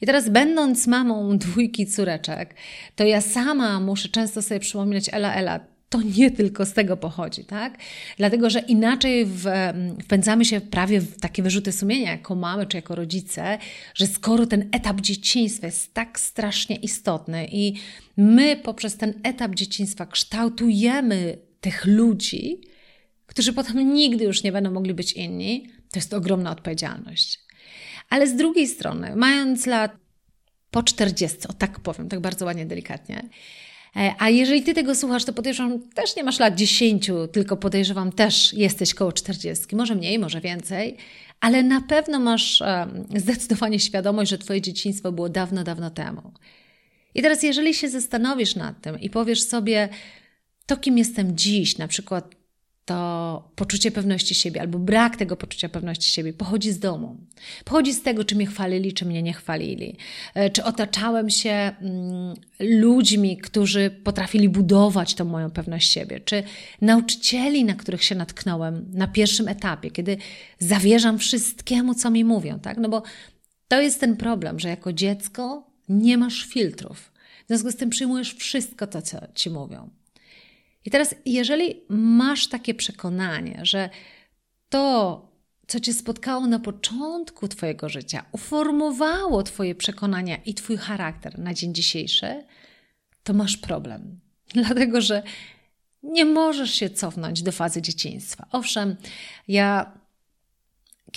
I 0.00 0.06
teraz, 0.06 0.28
będąc 0.28 0.86
mamą 0.86 1.38
dwójki 1.38 1.86
córeczek, 1.86 2.54
to 2.96 3.04
ja 3.04 3.20
sama 3.20 3.80
muszę 3.80 4.08
często 4.08 4.42
sobie 4.42 4.60
przypominać, 4.60 5.08
Ela, 5.12 5.34
Ela, 5.34 5.60
to 5.88 6.02
nie 6.02 6.30
tylko 6.30 6.66
z 6.66 6.72
tego 6.72 6.96
pochodzi, 6.96 7.44
tak? 7.44 7.78
Dlatego, 8.16 8.50
że 8.50 8.60
inaczej 8.60 9.26
wpędzamy 10.04 10.44
się 10.44 10.60
prawie 10.60 11.00
w 11.00 11.20
takie 11.20 11.42
wyrzuty 11.42 11.72
sumienia 11.72 12.10
jako 12.10 12.34
mamy 12.34 12.66
czy 12.66 12.76
jako 12.76 12.94
rodzice, 12.94 13.58
że 13.94 14.06
skoro 14.06 14.46
ten 14.46 14.68
etap 14.72 15.00
dzieciństwa 15.00 15.66
jest 15.66 15.94
tak 15.94 16.20
strasznie 16.20 16.76
istotny 16.76 17.48
i 17.52 17.74
my 18.16 18.56
poprzez 18.56 18.96
ten 18.96 19.14
etap 19.22 19.54
dzieciństwa 19.54 20.06
kształtujemy 20.06 21.38
tych 21.60 21.84
ludzi, 21.84 22.60
którzy 23.26 23.52
potem 23.52 23.94
nigdy 23.94 24.24
już 24.24 24.42
nie 24.42 24.52
będą 24.52 24.70
mogli 24.70 24.94
być 24.94 25.12
inni, 25.12 25.68
to 25.90 25.98
jest 25.98 26.14
ogromna 26.14 26.50
odpowiedzialność. 26.50 27.40
Ale 28.10 28.26
z 28.26 28.36
drugiej 28.36 28.66
strony, 28.66 29.16
mając 29.16 29.66
lat 29.66 29.96
po 30.70 30.82
40, 30.82 31.38
o 31.48 31.52
tak 31.52 31.80
powiem, 31.80 32.08
tak 32.08 32.20
bardzo 32.20 32.44
ładnie, 32.44 32.66
delikatnie, 32.66 33.28
a 34.18 34.30
jeżeli 34.30 34.62
ty 34.62 34.74
tego 34.74 34.94
słuchasz, 34.94 35.24
to 35.24 35.32
podejrzewam, 35.32 35.80
też 35.94 36.16
nie 36.16 36.24
masz 36.24 36.38
lat 36.38 36.54
10, 36.54 37.10
tylko 37.32 37.56
podejrzewam, 37.56 38.12
też 38.12 38.52
jesteś 38.52 38.94
koło 38.94 39.12
40, 39.12 39.76
może 39.76 39.94
mniej, 39.94 40.18
może 40.18 40.40
więcej, 40.40 40.96
ale 41.40 41.62
na 41.62 41.80
pewno 41.80 42.20
masz 42.20 42.62
zdecydowanie 43.16 43.80
świadomość, 43.80 44.30
że 44.30 44.38
twoje 44.38 44.60
dzieciństwo 44.60 45.12
było 45.12 45.28
dawno, 45.28 45.64
dawno 45.64 45.90
temu. 45.90 46.32
I 47.14 47.22
teraz, 47.22 47.42
jeżeli 47.42 47.74
się 47.74 47.88
zastanowisz 47.88 48.56
nad 48.56 48.82
tym 48.82 49.00
i 49.00 49.10
powiesz 49.10 49.42
sobie, 49.42 49.88
to 50.66 50.76
kim 50.76 50.98
jestem 50.98 51.36
dziś, 51.36 51.78
na 51.78 51.88
przykład 51.88 52.37
to 52.88 53.50
poczucie 53.56 53.90
pewności 53.90 54.34
siebie 54.34 54.60
albo 54.60 54.78
brak 54.78 55.16
tego 55.16 55.36
poczucia 55.36 55.68
pewności 55.68 56.10
siebie 56.10 56.32
pochodzi 56.32 56.72
z 56.72 56.78
domu. 56.78 57.16
Pochodzi 57.64 57.94
z 57.94 58.02
tego, 58.02 58.24
czy 58.24 58.36
mnie 58.36 58.46
chwalili, 58.46 58.92
czy 58.92 59.04
mnie 59.04 59.22
nie 59.22 59.32
chwalili. 59.32 59.96
E, 60.34 60.50
czy 60.50 60.64
otaczałem 60.64 61.30
się 61.30 61.50
mm, 61.50 62.34
ludźmi, 62.60 63.36
którzy 63.36 63.90
potrafili 64.04 64.48
budować 64.48 65.14
tą 65.14 65.24
moją 65.24 65.50
pewność 65.50 65.92
siebie. 65.92 66.20
Czy 66.20 66.42
nauczycieli, 66.80 67.64
na 67.64 67.74
których 67.74 68.04
się 68.04 68.14
natknąłem 68.14 68.90
na 68.92 69.06
pierwszym 69.06 69.48
etapie, 69.48 69.90
kiedy 69.90 70.16
zawierzam 70.58 71.18
wszystkiemu, 71.18 71.94
co 71.94 72.10
mi 72.10 72.24
mówią. 72.24 72.58
Tak? 72.58 72.78
No 72.78 72.88
bo 72.88 73.02
to 73.68 73.80
jest 73.80 74.00
ten 74.00 74.16
problem, 74.16 74.60
że 74.60 74.68
jako 74.68 74.92
dziecko 74.92 75.70
nie 75.88 76.18
masz 76.18 76.44
filtrów. 76.44 77.12
W 77.44 77.48
związku 77.48 77.72
z 77.72 77.76
tym 77.76 77.90
przyjmujesz 77.90 78.34
wszystko 78.34 78.86
to, 78.86 79.02
co 79.02 79.18
ci 79.34 79.50
mówią. 79.50 79.97
I 80.88 80.90
teraz, 80.90 81.14
jeżeli 81.26 81.80
masz 81.88 82.46
takie 82.46 82.74
przekonanie, 82.74 83.60
że 83.62 83.90
to, 84.68 85.22
co 85.66 85.80
cię 85.80 85.92
spotkało 85.92 86.46
na 86.46 86.58
początku 86.58 87.48
Twojego 87.48 87.88
życia, 87.88 88.24
uformowało 88.32 89.42
Twoje 89.42 89.74
przekonania 89.74 90.36
i 90.36 90.54
Twój 90.54 90.76
charakter 90.76 91.38
na 91.38 91.54
dzień 91.54 91.74
dzisiejszy, 91.74 92.44
to 93.22 93.32
masz 93.32 93.56
problem. 93.56 94.20
Dlatego, 94.54 95.00
że 95.00 95.22
nie 96.02 96.24
możesz 96.24 96.74
się 96.74 96.90
cofnąć 96.90 97.42
do 97.42 97.52
fazy 97.52 97.82
dzieciństwa. 97.82 98.46
Owszem, 98.52 98.96
ja 99.48 99.98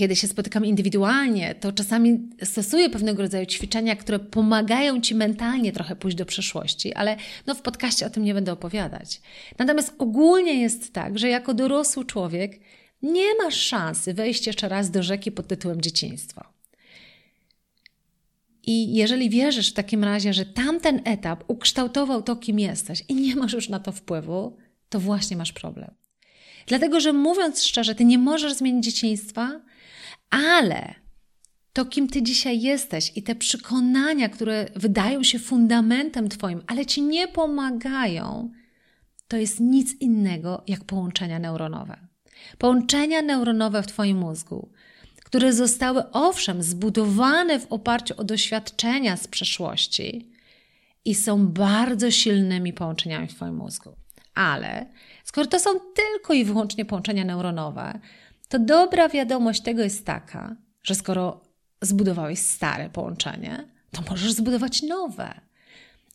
kiedy 0.01 0.15
się 0.15 0.27
spotykam 0.27 0.65
indywidualnie, 0.65 1.55
to 1.55 1.71
czasami 1.71 2.19
stosuję 2.43 2.89
pewnego 2.89 3.21
rodzaju 3.21 3.45
ćwiczenia, 3.45 3.95
które 3.95 4.19
pomagają 4.19 5.01
ci 5.01 5.15
mentalnie 5.15 5.71
trochę 5.71 5.95
pójść 5.95 6.17
do 6.17 6.25
przeszłości, 6.25 6.93
ale 6.93 7.17
no 7.47 7.55
w 7.55 7.61
podcaście 7.61 8.05
o 8.05 8.09
tym 8.09 8.23
nie 8.23 8.33
będę 8.33 8.51
opowiadać. 8.51 9.21
Natomiast 9.59 9.93
ogólnie 9.97 10.61
jest 10.61 10.93
tak, 10.93 11.19
że 11.19 11.29
jako 11.29 11.53
dorosły 11.53 12.05
człowiek 12.05 12.59
nie 13.01 13.35
masz 13.43 13.55
szansy 13.55 14.13
wejść 14.13 14.47
jeszcze 14.47 14.69
raz 14.69 14.91
do 14.91 15.03
rzeki 15.03 15.31
pod 15.31 15.47
tytułem 15.47 15.81
dzieciństwo. 15.81 16.43
I 18.63 18.93
jeżeli 18.93 19.29
wierzysz 19.29 19.71
w 19.71 19.73
takim 19.73 20.03
razie, 20.03 20.33
że 20.33 20.45
tamten 20.45 21.01
etap 21.05 21.43
ukształtował 21.47 22.23
to, 22.23 22.35
kim 22.35 22.59
jesteś 22.59 23.03
i 23.09 23.15
nie 23.15 23.35
masz 23.35 23.53
już 23.53 23.69
na 23.69 23.79
to 23.79 23.91
wpływu, 23.91 24.57
to 24.89 24.99
właśnie 24.99 25.37
masz 25.37 25.53
problem. 25.53 25.91
Dlatego, 26.67 26.99
że 26.99 27.13
mówiąc 27.13 27.63
szczerze, 27.63 27.95
ty 27.95 28.05
nie 28.05 28.17
możesz 28.17 28.53
zmienić 28.53 28.85
dzieciństwa, 28.85 29.61
ale 30.31 30.95
to, 31.73 31.85
kim 31.85 32.07
ty 32.07 32.23
dzisiaj 32.23 32.61
jesteś 32.61 33.11
i 33.15 33.23
te 33.23 33.35
przekonania, 33.35 34.29
które 34.29 34.65
wydają 34.75 35.23
się 35.23 35.39
fundamentem 35.39 36.29
twoim, 36.29 36.61
ale 36.67 36.85
ci 36.85 37.01
nie 37.01 37.27
pomagają, 37.27 38.51
to 39.27 39.37
jest 39.37 39.59
nic 39.59 40.01
innego 40.01 40.63
jak 40.67 40.83
połączenia 40.83 41.39
neuronowe. 41.39 42.07
Połączenia 42.57 43.21
neuronowe 43.21 43.83
w 43.83 43.87
twoim 43.87 44.17
mózgu, 44.17 44.71
które 45.25 45.53
zostały 45.53 46.11
owszem 46.11 46.63
zbudowane 46.63 47.59
w 47.59 47.67
oparciu 47.71 48.13
o 48.17 48.23
doświadczenia 48.23 49.17
z 49.17 49.27
przeszłości 49.27 50.31
i 51.05 51.15
są 51.15 51.47
bardzo 51.47 52.11
silnymi 52.11 52.73
połączeniami 52.73 53.27
w 53.27 53.35
twoim 53.35 53.55
mózgu. 53.55 53.95
Ale 54.33 54.85
skoro 55.23 55.47
to 55.47 55.59
są 55.59 55.69
tylko 55.95 56.33
i 56.33 56.45
wyłącznie 56.45 56.85
połączenia 56.85 57.25
neuronowe, 57.25 57.99
to 58.51 58.59
dobra 58.59 59.09
wiadomość 59.09 59.61
tego 59.61 59.83
jest 59.83 60.05
taka, 60.05 60.55
że 60.83 60.95
skoro 60.95 61.41
zbudowałeś 61.81 62.39
stare 62.39 62.89
połączenie, 62.89 63.67
to 63.91 64.01
możesz 64.09 64.31
zbudować 64.31 64.83
nowe. 64.83 65.41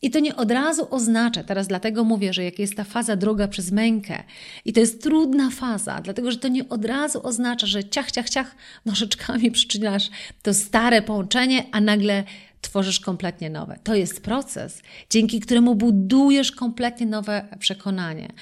I 0.03 0.11
to 0.11 0.19
nie 0.19 0.37
od 0.37 0.51
razu 0.51 0.87
oznacza, 0.91 1.45
teraz 1.45 1.69
dlatego 1.69 2.05
mówię, 2.05 2.33
że 2.33 2.45
jak 2.45 2.59
jest 2.59 2.77
ta 2.77 2.85
faza 2.85 3.17
droga 3.17 3.49
przez 3.49 3.73
mękę 3.73 4.23
i 4.65 4.73
to 4.73 4.81
jest 4.81 5.03
trudna 5.03 5.51
faza, 5.51 6.01
dlatego 6.01 6.31
że 6.31 6.39
to 6.39 6.49
nie 6.49 6.69
od 6.69 6.85
razu 6.85 7.27
oznacza, 7.27 7.67
że 7.67 7.85
ciach, 7.85 8.11
ciach, 8.11 8.31
ciach 8.31 8.57
nożyczkami 8.85 9.51
przyczynasz 9.59 10.11
to 10.43 10.55
stare 10.55 11.03
połączenie, 11.03 11.65
a 11.73 11.81
nagle 11.81 12.25
tworzysz 12.61 13.01
kompletnie 13.01 13.51
nowe. 13.51 13.79
To 13.85 13.95
jest 13.95 14.23
proces, 14.23 14.83
dzięki 15.11 15.41
któremu 15.41 15.75
budujesz 15.75 16.53
kompletnie 16.53 17.07
nowe 17.07 17.49
przekonanie. 17.59 18.33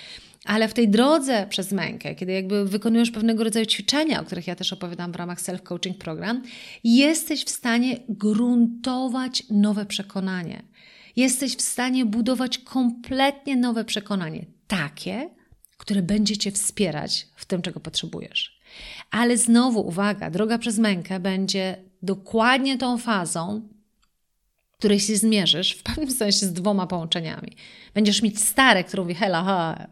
Ale 0.45 0.69
w 0.69 0.75
tej 0.75 0.89
drodze 0.89 1.47
przez 1.51 1.73
mękę, 1.73 2.15
kiedy 2.15 2.33
jakby 2.33 2.65
wykonujesz 2.65 3.11
pewnego 3.11 3.45
rodzaju 3.45 3.67
ćwiczenia, 3.67 4.21
o 4.21 4.25
których 4.25 4.47
ja 4.47 4.55
też 4.55 4.73
opowiadam 4.73 5.13
w 5.13 5.17
ramach 5.17 5.41
self-coaching 5.41 5.95
program, 5.95 6.43
jesteś 6.85 7.45
w 7.45 7.51
stanie 7.51 8.01
gruntować 8.09 9.43
nowe 9.51 9.87
przekonanie. 9.87 10.63
Jesteś 11.17 11.57
w 11.57 11.63
stanie 11.63 12.07
budować 12.07 12.59
kompletnie 12.59 13.57
nowe 13.57 13.85
przekonanie, 13.85 14.47
takie, 14.67 15.31
które 15.77 16.03
będzie 16.03 16.37
cię 16.37 16.53
wspierać 16.53 17.27
w 17.37 17.45
tym, 17.45 17.63
czego 17.63 17.81
potrzebujesz. 17.81 18.61
Ale 19.11 19.37
znowu, 19.37 19.87
uwaga, 19.87 20.31
droga 20.31 20.59
przez 20.59 20.79
mękę 20.79 21.21
będzie 21.21 21.77
dokładnie 22.03 22.79
tą 22.79 22.99
fazą, 22.99 23.69
której 24.79 25.01
się 25.01 25.17
zmierzysz 25.17 25.73
w 25.73 25.83
pewnym 25.83 26.11
sensie 26.11 26.47
z 26.47 26.53
dwoma 26.53 26.87
połączeniami. 26.87 27.57
Będziesz 27.95 28.23
mieć 28.23 28.41
stare, 28.41 28.85
które 28.85 29.03
mówi 29.03 29.15
hela, 29.15 29.45
ha, 29.45 29.87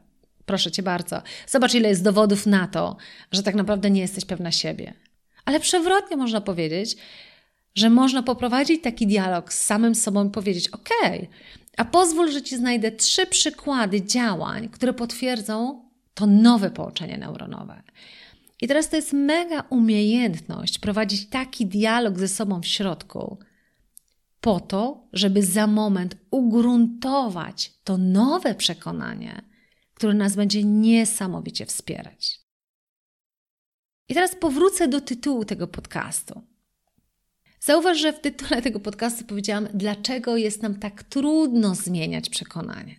Proszę 0.46 0.70
cię 0.70 0.82
bardzo. 0.82 1.22
Zobacz, 1.46 1.74
ile 1.74 1.88
jest 1.88 2.04
dowodów 2.04 2.46
na 2.46 2.66
to, 2.66 2.96
że 3.32 3.42
tak 3.42 3.54
naprawdę 3.54 3.90
nie 3.90 4.00
jesteś 4.00 4.24
pewna 4.24 4.52
siebie. 4.52 4.94
Ale 5.44 5.60
przewrotnie 5.60 6.16
można 6.16 6.40
powiedzieć, 6.40 6.96
że 7.74 7.90
można 7.90 8.22
poprowadzić 8.22 8.82
taki 8.82 9.06
dialog 9.06 9.52
z 9.52 9.64
samym 9.64 9.94
sobą 9.94 10.28
i 10.28 10.30
powiedzieć: 10.30 10.68
OK, 10.68 10.88
a 11.76 11.84
pozwól, 11.84 12.32
że 12.32 12.42
ci 12.42 12.56
znajdę 12.56 12.92
trzy 12.92 13.26
przykłady 13.26 14.02
działań, 14.02 14.68
które 14.68 14.92
potwierdzą 14.92 15.84
to 16.14 16.26
nowe 16.26 16.70
połączenie 16.70 17.18
neuronowe. 17.18 17.82
I 18.60 18.68
teraz 18.68 18.88
to 18.88 18.96
jest 18.96 19.12
mega 19.12 19.64
umiejętność 19.70 20.78
prowadzić 20.78 21.28
taki 21.28 21.66
dialog 21.66 22.18
ze 22.18 22.28
sobą 22.28 22.60
w 22.60 22.66
środku, 22.66 23.38
po 24.40 24.60
to, 24.60 25.08
żeby 25.12 25.42
za 25.42 25.66
moment 25.66 26.16
ugruntować 26.30 27.72
to 27.84 27.98
nowe 27.98 28.54
przekonanie 28.54 29.42
który 30.02 30.14
nas 30.14 30.36
będzie 30.36 30.64
niesamowicie 30.64 31.66
wspierać. 31.66 32.40
I 34.08 34.14
teraz 34.14 34.34
powrócę 34.34 34.88
do 34.88 35.00
tytułu 35.00 35.44
tego 35.44 35.66
podcastu. 35.68 36.42
Zauważ, 37.60 37.98
że 37.98 38.12
w 38.12 38.20
tytule 38.20 38.62
tego 38.62 38.80
podcastu 38.80 39.24
powiedziałam, 39.24 39.68
dlaczego 39.74 40.36
jest 40.36 40.62
nam 40.62 40.74
tak 40.74 41.02
trudno 41.02 41.74
zmieniać 41.74 42.30
przekonanie. 42.30 42.96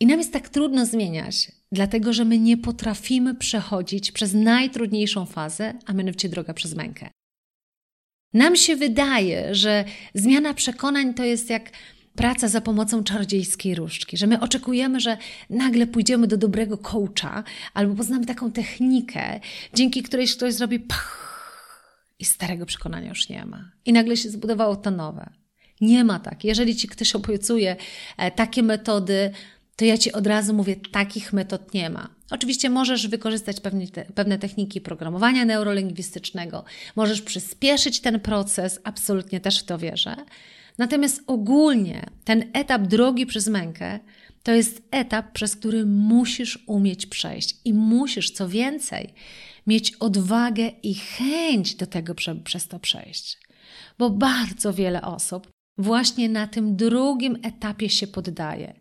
I 0.00 0.06
nam 0.06 0.18
jest 0.18 0.32
tak 0.32 0.48
trudno 0.48 0.86
zmieniać, 0.86 1.52
dlatego 1.72 2.12
że 2.12 2.24
my 2.24 2.38
nie 2.38 2.56
potrafimy 2.56 3.34
przechodzić 3.34 4.12
przez 4.12 4.34
najtrudniejszą 4.34 5.26
fazę, 5.26 5.74
a 5.86 5.92
mianowicie 5.92 6.28
droga 6.28 6.54
przez 6.54 6.74
mękę. 6.74 7.10
Nam 8.32 8.56
się 8.56 8.76
wydaje, 8.76 9.54
że 9.54 9.84
zmiana 10.14 10.54
przekonań 10.54 11.14
to 11.14 11.24
jest 11.24 11.50
jak 11.50 11.70
praca 12.20 12.48
za 12.48 12.60
pomocą 12.60 13.04
czarodziejskiej 13.04 13.74
różdżki, 13.74 14.16
że 14.16 14.26
my 14.26 14.40
oczekujemy, 14.40 15.00
że 15.00 15.16
nagle 15.50 15.86
pójdziemy 15.86 16.26
do 16.26 16.36
dobrego 16.36 16.78
coacha 16.78 17.44
albo 17.74 17.94
poznamy 17.94 18.26
taką 18.26 18.52
technikę, 18.52 19.40
dzięki 19.74 20.02
której 20.02 20.28
ktoś 20.28 20.54
zrobi 20.54 20.80
pach 20.80 21.30
i 22.18 22.24
starego 22.24 22.66
przekonania 22.66 23.08
już 23.08 23.28
nie 23.28 23.44
ma. 23.44 23.70
I 23.84 23.92
nagle 23.92 24.16
się 24.16 24.30
zbudowało 24.30 24.76
to 24.76 24.90
nowe. 24.90 25.30
Nie 25.80 26.04
ma 26.04 26.18
tak. 26.18 26.44
Jeżeli 26.44 26.76
ci 26.76 26.88
ktoś 26.88 27.14
obiecuje 27.14 27.76
e, 28.16 28.30
takie 28.30 28.62
metody, 28.62 29.30
to 29.76 29.84
ja 29.84 29.98
ci 29.98 30.12
od 30.12 30.26
razu 30.26 30.54
mówię, 30.54 30.76
takich 30.92 31.32
metod 31.32 31.74
nie 31.74 31.90
ma. 31.90 32.08
Oczywiście 32.30 32.70
możesz 32.70 33.08
wykorzystać 33.08 33.60
pewne, 33.60 33.86
te, 33.86 34.04
pewne 34.04 34.38
techniki 34.38 34.80
programowania 34.80 35.44
neurolingwistycznego, 35.44 36.64
możesz 36.96 37.22
przyspieszyć 37.22 38.00
ten 38.00 38.20
proces, 38.20 38.80
absolutnie 38.84 39.40
też 39.40 39.60
w 39.60 39.64
to 39.64 39.78
wierzę. 39.78 40.16
Natomiast 40.80 41.22
ogólnie 41.26 42.06
ten 42.24 42.50
etap 42.52 42.82
drogi 42.82 43.26
przez 43.26 43.48
mękę 43.48 44.00
To 44.42 44.52
jest 44.52 44.82
etap, 44.90 45.32
przez 45.32 45.56
który 45.56 45.86
musisz 45.86 46.64
umieć 46.66 47.06
przejść 47.06 47.56
i 47.64 47.74
musisz, 47.74 48.30
co 48.30 48.48
więcej, 48.48 49.14
mieć 49.66 49.92
odwagę 49.92 50.70
i 50.82 50.94
chęć 50.94 51.74
do 51.74 51.86
tego, 51.86 52.14
żeby 52.20 52.42
przez 52.42 52.68
to 52.68 52.78
przejść. 52.78 53.38
Bo 53.98 54.10
bardzo 54.10 54.72
wiele 54.72 55.02
osób 55.02 55.48
właśnie 55.78 56.28
na 56.28 56.46
tym 56.46 56.76
drugim 56.76 57.38
etapie 57.42 57.88
się 57.88 58.06
poddaje. 58.06 58.74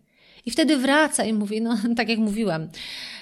I 0.46 0.52
wtedy 0.52 0.78
wraca 0.78 1.26
i 1.26 1.34
mówi: 1.34 1.62
No, 1.62 1.78
tak 1.98 2.10
jak 2.10 2.20
mówiłam, 2.20 2.70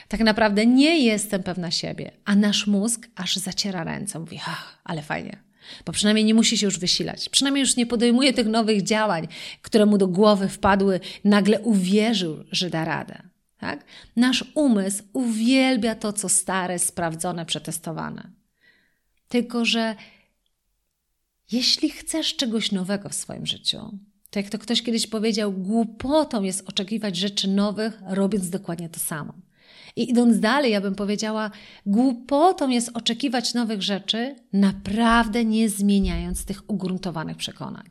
tak 0.07 0.19
naprawdę 0.19 0.65
nie 0.65 0.99
jestem 1.05 1.43
pewna 1.43 1.71
siebie. 1.71 2.11
A 2.25 2.35
nasz 2.35 2.67
mózg 2.67 3.07
aż 3.15 3.35
zaciera 3.35 3.83
ręce, 3.83 4.19
mówi: 4.19 4.39
Ach, 4.45 4.81
ale 4.83 5.01
fajnie. 5.01 5.46
Bo 5.85 5.91
przynajmniej 5.93 6.25
nie 6.25 6.33
musi 6.33 6.57
się 6.57 6.65
już 6.65 6.79
wysilać. 6.79 7.29
Przynajmniej 7.29 7.61
już 7.61 7.75
nie 7.75 7.85
podejmuje 7.85 8.33
tych 8.33 8.47
nowych 8.47 8.83
działań, 8.83 9.27
które 9.61 9.85
mu 9.85 9.97
do 9.97 10.07
głowy 10.07 10.49
wpadły, 10.49 10.99
nagle 11.23 11.59
uwierzył, 11.59 12.43
że 12.51 12.69
da 12.69 12.85
radę. 12.85 13.21
Tak? 13.57 13.85
Nasz 14.15 14.45
umysł 14.55 15.03
uwielbia 15.13 15.95
to, 15.95 16.13
co 16.13 16.29
stare, 16.29 16.79
sprawdzone, 16.79 17.45
przetestowane. 17.45 18.31
Tylko, 19.29 19.65
że 19.65 19.95
jeśli 21.51 21.89
chcesz 21.89 22.35
czegoś 22.35 22.71
nowego 22.71 23.09
w 23.09 23.15
swoim 23.15 23.45
życiu, 23.45 23.99
to 24.29 24.39
jak 24.39 24.49
to 24.49 24.59
ktoś 24.59 24.81
kiedyś 24.81 25.07
powiedział, 25.07 25.51
głupotą 25.51 26.43
jest 26.43 26.69
oczekiwać 26.69 27.15
rzeczy 27.15 27.47
nowych, 27.47 28.01
robiąc 28.07 28.49
dokładnie 28.49 28.89
to 28.89 28.99
samo. 28.99 29.33
I 29.95 30.09
idąc 30.09 30.39
dalej, 30.39 30.71
ja 30.71 30.81
bym 30.81 30.95
powiedziała, 30.95 31.51
głupotą 31.85 32.69
jest 32.69 32.91
oczekiwać 32.93 33.53
nowych 33.53 33.81
rzeczy, 33.81 34.35
naprawdę 34.53 35.45
nie 35.45 35.69
zmieniając 35.69 36.45
tych 36.45 36.69
ugruntowanych 36.69 37.37
przekonań. 37.37 37.89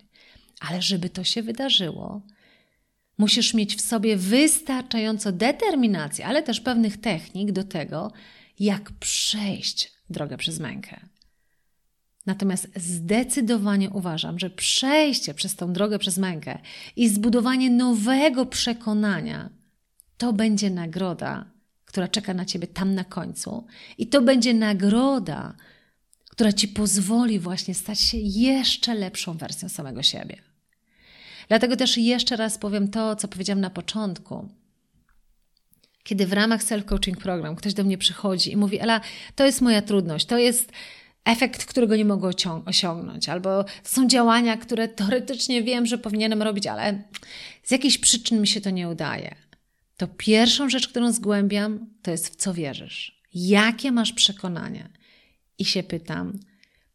Ale 0.61 0.83
żeby 0.83 1.11
to 1.11 1.25
się 1.25 1.43
wydarzyło, 1.43 2.23
musisz 3.19 3.55
mieć 3.55 3.77
w 3.77 3.81
sobie 3.81 4.17
wystarczająco 4.17 5.33
determinacji, 5.33 6.25
ale 6.25 6.43
też 6.43 6.61
pewnych 6.61 7.01
technik 7.01 7.53
do 7.53 7.65
tego, 7.65 8.13
jak 8.59 8.93
przejść 8.93 9.93
drogę 10.11 10.37
przez 10.37 10.59
mękę. 10.59 11.01
Natomiast 12.27 12.69
zdecydowanie 12.77 13.91
uważam, 13.91 14.39
że 14.39 14.51
przejście 14.51 15.35
przez 15.35 15.57
tą 15.57 15.73
drogę 15.73 15.99
przez 15.99 16.19
mękę 16.19 16.59
i 16.97 17.09
zbudowanie 17.09 17.71
nowego 17.71 18.47
przekonania 18.47 19.51
to 20.17 20.33
będzie 20.33 20.71
nagroda, 20.71 21.51
która 21.97 22.09
czeka 22.09 22.35
na 22.35 22.45
ciebie 22.45 22.67
tam 22.67 22.95
na 22.95 23.05
końcu. 23.05 23.67
I 23.99 24.07
to 24.07 24.23
będzie 24.23 24.55
nagroda, 24.55 25.55
która 26.31 26.53
ci 26.53 26.69
pozwoli 26.69 27.39
właśnie 27.39 27.75
stać 27.75 28.01
się 28.01 28.19
jeszcze 28.21 28.95
lepszą 28.95 29.37
wersją 29.37 29.69
samego 29.69 30.03
siebie. 30.03 30.37
Dlatego 31.49 31.77
też 31.77 31.99
jeszcze 31.99 32.37
raz 32.37 32.59
powiem 32.59 32.89
to, 32.89 33.17
co 33.17 33.29
powiedziałam 33.29 33.61
na 33.61 33.71
początku. 33.71 34.49
Kiedy 36.03 36.27
w 36.27 36.33
ramach 36.33 36.63
self-coaching 36.63 37.17
program 37.17 37.57
ktoś 37.57 37.75
do 37.75 37.85
mnie 37.85 37.99
przychodzi 37.99 38.53
i 38.53 38.57
mówi: 38.57 38.81
Ela, 38.81 39.01
to 39.35 39.47
jest 39.47 39.61
moja 39.61 39.83
trudność, 39.83 40.27
to 40.27 40.39
jest 40.39 40.73
efekt, 41.25 41.65
którego 41.65 41.97
nie 41.97 42.05
mogę 42.05 42.31
osiągnąć, 42.67 43.29
albo 43.29 43.65
są 43.83 44.09
działania, 44.09 44.57
które 44.57 44.89
teoretycznie 44.89 45.63
wiem, 45.63 45.87
że 45.87 45.99
powinienem 45.99 46.43
robić, 46.43 46.67
ale 46.67 47.03
z 47.65 47.71
jakichś 47.71 47.99
przyczyn 47.99 48.41
mi 48.41 48.47
się 48.49 48.61
to 48.61 48.71
nie 48.71 48.89
udaje. 48.89 49.46
To 49.97 50.07
pierwszą 50.07 50.69
rzecz, 50.69 50.89
którą 50.89 51.13
zgłębiam, 51.13 51.87
to 52.03 52.11
jest 52.11 52.29
w 52.29 52.37
co 52.37 52.55
wierzysz. 52.55 53.23
Jakie 53.35 53.93
masz 53.93 54.13
przekonania? 54.13 54.89
I 55.59 55.65
się 55.65 55.83
pytam, 55.83 56.39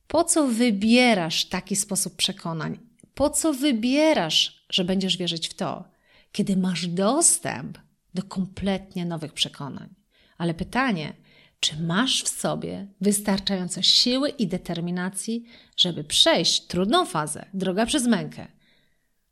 po 0.08 0.24
co 0.24 0.48
wybierasz 0.48 1.46
taki 1.46 1.76
sposób 1.76 2.16
przekonań? 2.16 2.80
Po 3.14 3.30
co 3.30 3.54
wybierasz, 3.54 4.66
że 4.70 4.86
będziesz 4.86 5.18
wierzyć 5.18 5.50
w 5.50 5.54
to, 5.54 5.84
kiedy 6.32 6.58
masz 6.58 6.88
dostęp 6.88 7.78
do 8.14 8.24
kompletnie 8.24 9.06
nowych 9.06 9.34
przekonań? 9.34 9.90
Ale 10.38 10.54
pytanie, 10.54 11.14
czy 11.60 11.80
masz 11.80 12.24
w 12.24 12.30
sobie 12.30 12.88
wystarczająco 13.02 13.82
siły 13.82 14.30
i 14.30 14.48
determinacji, 14.48 15.46
żeby 15.78 16.04
przejść 16.04 16.68
trudną 16.68 17.06
fazę, 17.06 17.46
droga 17.54 17.86
przez 17.86 18.08
mękę, 18.08 18.48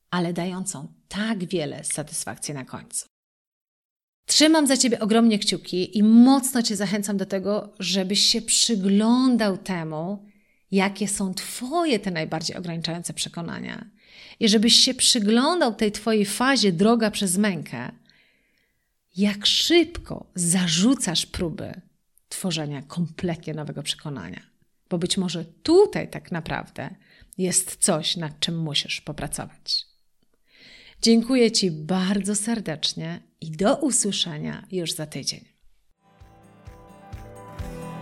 ale 0.10 0.34
dającą 0.34 0.94
tak 1.08 1.46
wiele 1.46 1.84
satysfakcji 1.84 2.54
na 2.54 2.66
końcu? 2.66 3.19
Trzymam 4.30 4.68
za 4.68 4.78
Ciebie 4.78 5.00
ogromnie 5.00 5.40
kciuki 5.40 5.98
i 5.98 6.04
mocno 6.04 6.64
Cię 6.64 6.76
zachęcam 6.76 7.18
do 7.18 7.26
tego, 7.26 7.74
żebyś 7.80 8.20
się 8.20 8.42
przyglądał 8.42 9.58
temu, 9.58 10.26
jakie 10.72 11.08
są 11.08 11.34
Twoje 11.34 12.00
te 12.00 12.12
najbardziej 12.12 12.58
ograniczające 12.58 13.14
przekonania. 13.14 13.86
I 14.40 14.50
żebyś 14.50 14.76
się 14.76 14.94
przyglądał 14.94 15.74
tej 15.74 15.92
Twojej 15.92 16.26
fazie 16.26 16.72
droga 16.72 17.12
przez 17.12 17.38
mękę, 17.38 17.92
jak 19.18 19.46
szybko 19.46 20.32
zarzucasz 20.36 21.26
próby 21.26 21.82
tworzenia 22.30 22.82
kompletnie 22.82 23.54
nowego 23.54 23.84
przekonania. 23.84 24.42
Bo 24.90 24.98
być 24.98 25.18
może 25.18 25.46
tutaj 25.46 26.10
tak 26.10 26.32
naprawdę 26.32 26.96
jest 27.38 27.76
coś, 27.76 28.18
nad 28.18 28.40
czym 28.40 28.58
musisz 28.58 29.02
popracować. 29.02 29.89
Dziękuję 31.02 31.52
Ci 31.52 31.72
bardzo 31.72 32.36
serdecznie 32.36 33.20
i 33.42 33.52
do 33.52 33.76
usłyszenia 33.76 34.64
już 34.72 34.92
za 34.92 35.06
tydzień. 35.06 35.46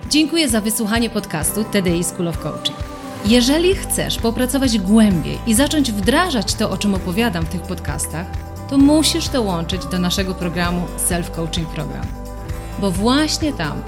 Dziękuję 0.09 0.49
za 0.49 0.61
wysłuchanie 0.61 1.09
podcastu 1.09 1.63
TDI 1.63 2.03
School 2.03 2.27
of 2.27 2.39
Coaching. 2.39 2.77
Jeżeli 3.25 3.75
chcesz 3.75 4.17
popracować 4.17 4.79
głębiej 4.79 5.37
i 5.47 5.53
zacząć 5.53 5.91
wdrażać 5.91 6.53
to, 6.53 6.69
o 6.69 6.77
czym 6.77 6.93
opowiadam 6.93 7.45
w 7.45 7.49
tych 7.49 7.61
podcastach, 7.61 8.27
to 8.69 8.77
musisz 8.77 9.29
dołączyć 9.29 9.85
do 9.85 9.99
naszego 9.99 10.35
programu 10.35 10.87
Self 10.97 11.31
Coaching 11.31 11.69
Program. 11.69 12.05
Bo 12.79 12.91
właśnie 12.91 13.53
tam 13.53 13.83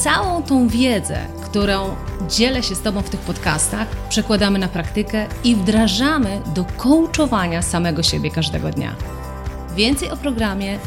całą 0.00 0.42
tą 0.42 0.68
wiedzę, 0.68 1.18
którą 1.44 1.96
dzielę 2.28 2.62
się 2.62 2.74
z 2.74 2.80
Tobą 2.80 3.02
w 3.02 3.10
tych 3.10 3.20
podcastach, 3.20 3.88
przekładamy 4.08 4.58
na 4.58 4.68
praktykę 4.68 5.26
i 5.44 5.56
wdrażamy 5.56 6.40
do 6.54 6.64
coachowania 6.64 7.62
samego 7.62 8.02
siebie 8.02 8.30
każdego 8.30 8.70
dnia. 8.70 8.94
Więcej 9.76 10.10
o 10.10 10.16
programie 10.16 10.78